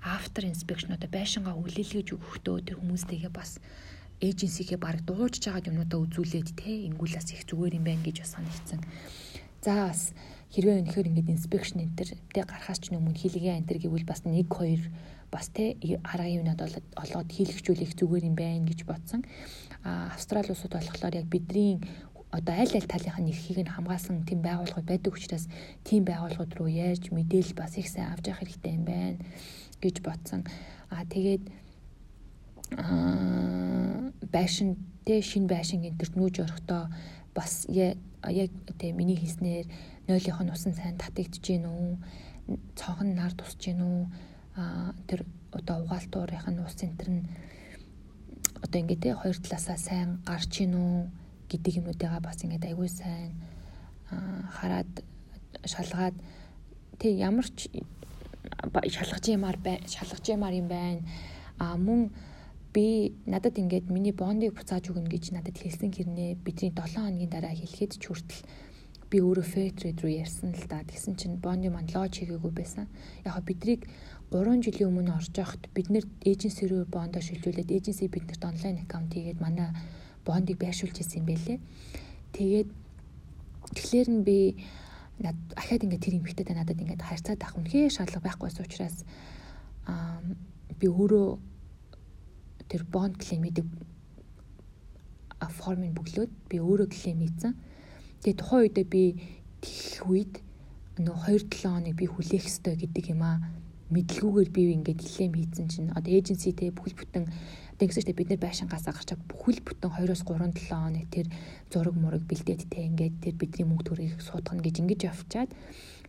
after 0.00 0.46
inspection 0.46 0.94
одоо 0.94 1.10
байшингаа 1.10 1.58
хүлээлгэж 1.58 2.14
өгөхдөө 2.14 2.56
тэр 2.70 2.76
хүмүүстэйгээ 2.78 3.32
бас 3.34 3.58
эйженсигээ 4.24 4.78
баг 4.80 5.04
дуурж 5.04 5.44
байгаа 5.44 5.68
юмудаа 5.68 6.00
үзүүлээд 6.00 6.48
те 6.56 6.88
ингүүлээс 6.88 7.28
их 7.36 7.42
зүгээр 7.44 7.76
юм 7.78 7.84
байна 7.84 8.02
гэж 8.04 8.16
бас 8.24 8.32
санагдсан. 8.34 8.80
За 9.64 9.88
бас 9.88 10.00
хэрвээ 10.52 10.80
өнөхөр 10.80 11.08
ингээд 11.10 11.34
инспекшн 11.34 11.84
энэ 11.84 11.96
төр 11.98 12.10
тэ 12.32 12.42
гарахаас 12.48 12.80
ч 12.80 12.94
өмнө 12.94 13.16
хилгээ 13.16 13.58
энэ 13.60 13.68
төр 13.68 13.78
гэвэл 13.84 14.08
бас 14.08 14.22
1 14.24 14.46
2 14.48 15.32
бас 15.34 15.50
те 15.50 15.74
арга 16.06 16.30
юмнад 16.30 16.62
олоод 16.62 17.28
хийлгчүүлэх 17.34 17.98
зүгээр 17.98 18.28
юм 18.30 18.36
байна 18.38 18.68
гэж 18.70 18.86
бодсон. 18.86 19.26
А 19.82 20.14
Австрали 20.14 20.54
улсууд 20.54 20.78
болохоор 20.78 21.14
яг 21.18 21.26
бидний 21.26 21.82
одоо 22.30 22.54
аль 22.54 22.74
аль 22.74 22.86
талынхаа 22.86 23.22
нэрхийг 23.22 23.62
нь 23.62 23.74
хамгаалсан 23.74 24.22
тийм 24.26 24.42
байгууллагууд 24.46 24.90
байдаг 24.90 25.12
учраас 25.14 25.46
тийм 25.82 26.02
байгууллагууд 26.06 26.52
руу 26.54 26.70
ярьж 26.70 27.10
мэдээлэл 27.10 27.58
бас 27.58 27.74
их 27.78 27.90
сайн 27.90 28.10
авч 28.10 28.30
явах 28.30 28.42
хэрэгтэй 28.42 28.72
юм 28.78 28.84
байна 28.86 29.18
гэж 29.82 29.96
бодсон. 30.06 30.42
А 30.90 31.02
тэгээд 31.06 31.42
байшин 34.34 34.76
тэ 35.04 35.20
шин 35.20 35.46
байшин 35.46 35.84
энтерт 35.84 36.16
нүүж 36.16 36.40
орохдоо 36.44 36.88
бас 37.34 37.66
яг 37.68 38.50
тэ 38.78 38.92
миний 38.92 39.16
хийснээр 39.16 39.66
нойлынх 40.08 40.40
нь 40.42 40.52
усан 40.54 40.72
сайн 40.74 40.96
татагдж 40.96 41.40
гин 41.44 41.66
үү? 41.68 41.98
Цонхон 42.78 43.14
нар 43.14 43.32
тусж 43.36 43.58
гин 43.60 43.80
үү? 43.84 44.00
Тэр 45.08 45.20
одоо 45.52 45.84
угаалтуурынх 45.84 46.48
нь 46.48 46.62
ус 46.64 46.74
центр 46.74 47.08
нь 47.10 47.28
одоо 48.64 48.78
ингээд 48.80 49.02
тэ 49.02 49.18
хоёр 49.20 49.36
талаасаа 49.36 49.78
сайн 49.78 50.08
гарч 50.24 50.64
гин 50.64 50.74
үү? 50.74 50.98
Гэдэг 51.50 51.78
юмнуудыгаа 51.84 52.20
бас 52.24 52.40
ингээд 52.40 52.64
аягүй 52.64 52.88
сайн 52.88 53.36
хараад 54.56 54.90
шалгаад 55.64 56.16
тэг 56.98 57.12
ямар 57.18 57.46
ч 57.48 57.68
шалгаж 58.88 59.24
ямаар 59.28 59.58
бай 59.60 59.80
шалгаж 59.88 60.24
ямаар 60.28 60.54
юм 60.54 60.68
байна. 60.68 61.02
А 61.58 61.76
мөн 61.76 62.10
би 62.74 63.14
надад 63.30 63.54
ингээд 63.62 63.86
миний 63.88 64.12
бондыг 64.12 64.58
буцааж 64.58 64.90
өгнө 64.90 65.06
гэж 65.06 65.30
надад 65.30 65.54
хэлсэн 65.54 65.94
хэрнээ 65.94 66.42
бидний 66.42 66.74
7 66.74 66.98
хоногийн 66.98 67.30
дараа 67.30 67.54
хэлэхэд 67.54 68.02
ч 68.02 68.10
хүртэл 68.10 68.42
би 69.14 69.22
өөрөө 69.22 69.78
trade 69.78 70.02
руу 70.02 70.10
ярьсан 70.10 70.50
л 70.58 70.66
да. 70.66 70.82
Тэгсэн 70.82 71.14
чинь 71.14 71.38
бонди 71.38 71.70
манд 71.70 71.94
лож 71.94 72.18
хийгээгүй 72.18 72.50
байсан. 72.50 72.90
Яг 73.22 73.46
бидрийг 73.46 73.86
3 74.34 74.58
жилийн 74.58 74.90
өмнө 74.90 75.14
орж 75.14 75.30
явахад 75.38 75.70
бид 75.70 75.86
нэр 75.94 76.02
эйженси 76.26 76.66
рүү 76.66 76.90
бондо 76.90 77.22
шилжүүлээд 77.22 77.70
эйженси 77.70 78.10
биднэрт 78.10 78.42
онлайн 78.42 78.82
аккаунт 78.82 79.14
хийгээд 79.14 79.38
манай 79.38 79.70
бондыг 80.26 80.58
байршуулж 80.58 80.98
ирсэн 80.98 81.22
юм 81.22 81.26
байлээ. 81.30 81.58
Тэгээд 82.34 82.68
тэгэхээр 83.70 84.08
нь 84.10 84.22
би 84.26 84.38
над 85.22 85.38
ахаад 85.54 85.86
ингээд 85.86 86.02
тэр 86.02 86.18
эмэгтэйтэй 86.18 86.56
надад 86.58 86.82
ингээд 86.82 87.06
харьцаад 87.06 87.38
авах 87.38 87.62
үнэхээр 87.62 87.94
шаардлага 87.94 88.26
байхгүйсэн 88.26 88.66
учраас 88.66 88.96
аа 89.86 90.18
би 90.74 90.90
өөрөө 90.90 91.53
тэр 92.68 92.82
бонд 92.84 93.18
клеймийг 93.20 93.64
формыг 95.64 95.92
бүглөөд 95.96 96.32
би 96.48 96.56
өөрөө 96.60 96.88
клейм 96.90 97.20
хийсэн. 97.24 97.52
Тэгээ 98.24 98.38
тухайн 98.40 98.62
үедээ 98.64 98.86
би 98.88 99.02
тэгэх 99.60 100.04
үед 100.08 100.34
нөө 101.00 101.16
2 101.30 101.50
7 101.50 101.62
хоног 101.62 101.94
би 101.96 102.06
хүлээх 102.08 102.44
ёстой 102.48 102.74
гэдэг 102.80 103.12
юм 103.12 103.22
аа 103.24 103.38
мэдлгүйгээр 103.92 104.50
би 104.50 104.62
ингээд 104.76 105.00
клейм 105.04 105.32
хийсэн 105.36 105.66
чинь 105.68 105.92
одоо 105.92 106.12
эйженситэй 106.12 106.72
бүхэл 106.72 106.96
бүтэн 106.96 107.24
Тэгсэн 107.74 108.06
чинь 108.06 108.14
бид 108.14 108.30
нэр 108.30 108.38
байшингаас 108.38 108.86
гарчаа 108.86 109.18
бүхэл 109.26 109.58
бүтэн 109.66 109.90
2-оос 109.90 110.22
3 110.22 110.54
7 110.54 110.70
хоног 110.70 111.10
тэр 111.10 111.26
зураг 111.74 111.98
мураг 111.98 112.22
бэлдээд 112.22 112.70
те 112.70 112.86
ингээд 112.86 113.18
тэр 113.18 113.34
бидний 113.34 113.66
мөнгө 113.66 113.90
төрийг 113.90 114.22
суудгана 114.22 114.62
гэж 114.62 114.78
ингэж 114.78 115.00
явчаад 115.10 115.50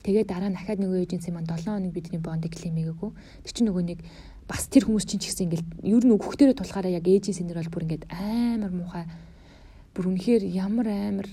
тэгээд 0.06 0.30
дараа 0.30 0.54
нь 0.54 0.58
дахиад 0.62 0.78
нөгөө 0.78 1.02
эйженси 1.10 1.34
маань 1.34 1.50
7 1.50 1.66
хоног 1.66 1.90
бидний 1.90 2.22
бондыг 2.22 2.54
клейм 2.54 2.78
хийгээгүй. 2.78 3.12
Тэр 3.50 3.54
чинь 3.58 3.68
нөгөө 3.74 3.82
нэг 3.82 4.00
бас 4.46 4.70
тэр 4.70 4.86
хүмүүс 4.86 5.06
чинь 5.10 5.22
ч 5.22 5.34
гэсэн 5.34 5.50
ингээд 5.50 5.68
ер 5.90 6.04
нь 6.06 6.14
өгөхдөрөө 6.14 6.56
тулахаараа 6.62 6.94
яг 6.94 7.06
эйженси 7.10 7.42
нэр 7.42 7.66
бол 7.66 7.74
бүр 7.74 7.86
ингээд 7.90 8.06
амар 8.14 8.72
муухай 8.74 9.06
бүр 9.98 10.06
үнэхээр 10.14 10.44
ямар 10.54 10.88
амар 10.92 11.28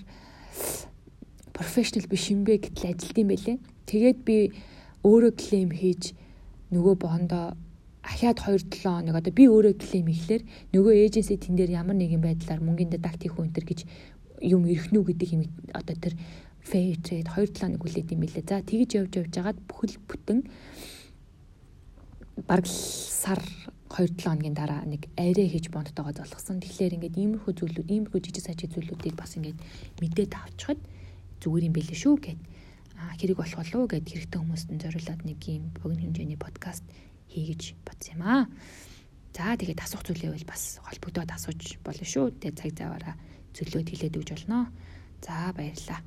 профешнл 1.53 2.09
биш 2.09 2.33
юм 2.33 2.49
бэ 2.49 2.57
гэтэл 2.65 2.97
ажилт 2.97 3.19
юм 3.21 3.29
байлээ. 3.29 3.59
Тэгээд 3.85 4.19
би 4.25 4.37
өөрөө 5.05 5.33
клейм 5.37 5.71
хийж 5.77 6.17
нөгөө 6.73 6.95
бондоо 6.97 7.53
ахаад 8.01 8.39
2 8.41 8.73
7 8.73 8.83
хоног 8.83 9.15
одоо 9.21 9.33
би 9.33 9.45
өөрөө 9.47 9.75
клейм 9.77 10.09
хийхлээр 10.09 10.43
нөгөө 10.73 10.93
эйженси 11.05 11.37
тэн 11.37 11.55
дээр 11.55 11.85
ямар 11.85 11.97
нэгэн 12.01 12.23
байдлаар 12.23 12.65
мөнгөнд 12.65 12.97
дедакт 12.97 13.23
хийх 13.23 13.39
үнтер 13.39 13.69
гэж 13.69 13.85
юм 14.43 14.67
эрхнүү 14.67 15.03
гэдэг 15.07 15.29
юм 15.37 15.43
одоо 15.77 15.95
тэр 15.95 16.15
fair 16.65 16.97
trade 16.99 17.29
2 17.29 17.61
7 17.61 17.63
хоног 17.63 17.81
хүлээд 17.85 18.13
юм 18.15 18.21
билээ. 18.25 18.47
За 18.49 18.65
тэгж 18.65 18.91
явж 18.99 19.13
явж 19.21 19.33
хагаад 19.37 19.59
бүхэл 19.69 19.99
бүтэн 20.09 20.39
бараг 22.37 22.67
сар 22.67 23.41
2 23.93 24.09
7 24.09 24.25
хоногийн 24.25 24.57
дараа 24.57 24.83
нэг 24.89 25.13
арай 25.21 25.49
хийж 25.53 25.69
бондтойгоо 25.69 26.17
золгосон. 26.17 26.65
Тэгэхээр 26.65 26.97
ингээд 26.97 27.21
иймэрхүү 27.21 27.53
зүйлүүд, 27.53 27.89
иймэрхүү 27.93 28.21
жижиг 28.25 28.45
сажиг 28.49 28.73
зүйлүүдийг 28.73 29.17
бас 29.21 29.37
ингээд 29.37 29.61
мэдээд 30.01 30.33
авчихад 30.33 30.81
зүгээр 31.45 31.69
юм 31.69 31.75
билээ 31.77 31.99
шүү 32.01 32.17
гэд 32.25 32.41
хэрэг 33.21 33.37
болох 33.37 33.59
болов 33.61 33.77
уу 33.77 33.91
гэд 33.93 34.09
хэрэгтэй 34.09 34.41
хүмүүст 34.41 34.69
нь 34.73 34.81
зориулаад 34.81 35.21
нэг 35.29 35.41
юм 35.45 35.65
богино 35.77 36.03
хэмжээний 36.09 36.41
подкаст 36.41 36.85
хийгэж 37.29 37.77
бодсон 37.85 38.13
юм 38.17 38.23
аа. 38.25 38.43
За 39.37 39.53
тэгээд 39.57 39.85
асуух 39.85 40.05
зүйлээ 40.09 40.33
бол 40.33 40.49
бас 40.49 40.81
холбогдоод 40.81 41.31
асууж 41.37 41.61
болно 41.85 42.07
шүү. 42.09 42.33
Тэгээд 42.41 42.61
цаг 42.61 42.73
заваараа 42.73 43.15
зөвлөд 43.53 43.89
хэлээд 43.93 44.17
өгч 44.17 44.31
болно. 44.33 44.73
За 45.21 45.53
баярлалаа. 45.53 46.01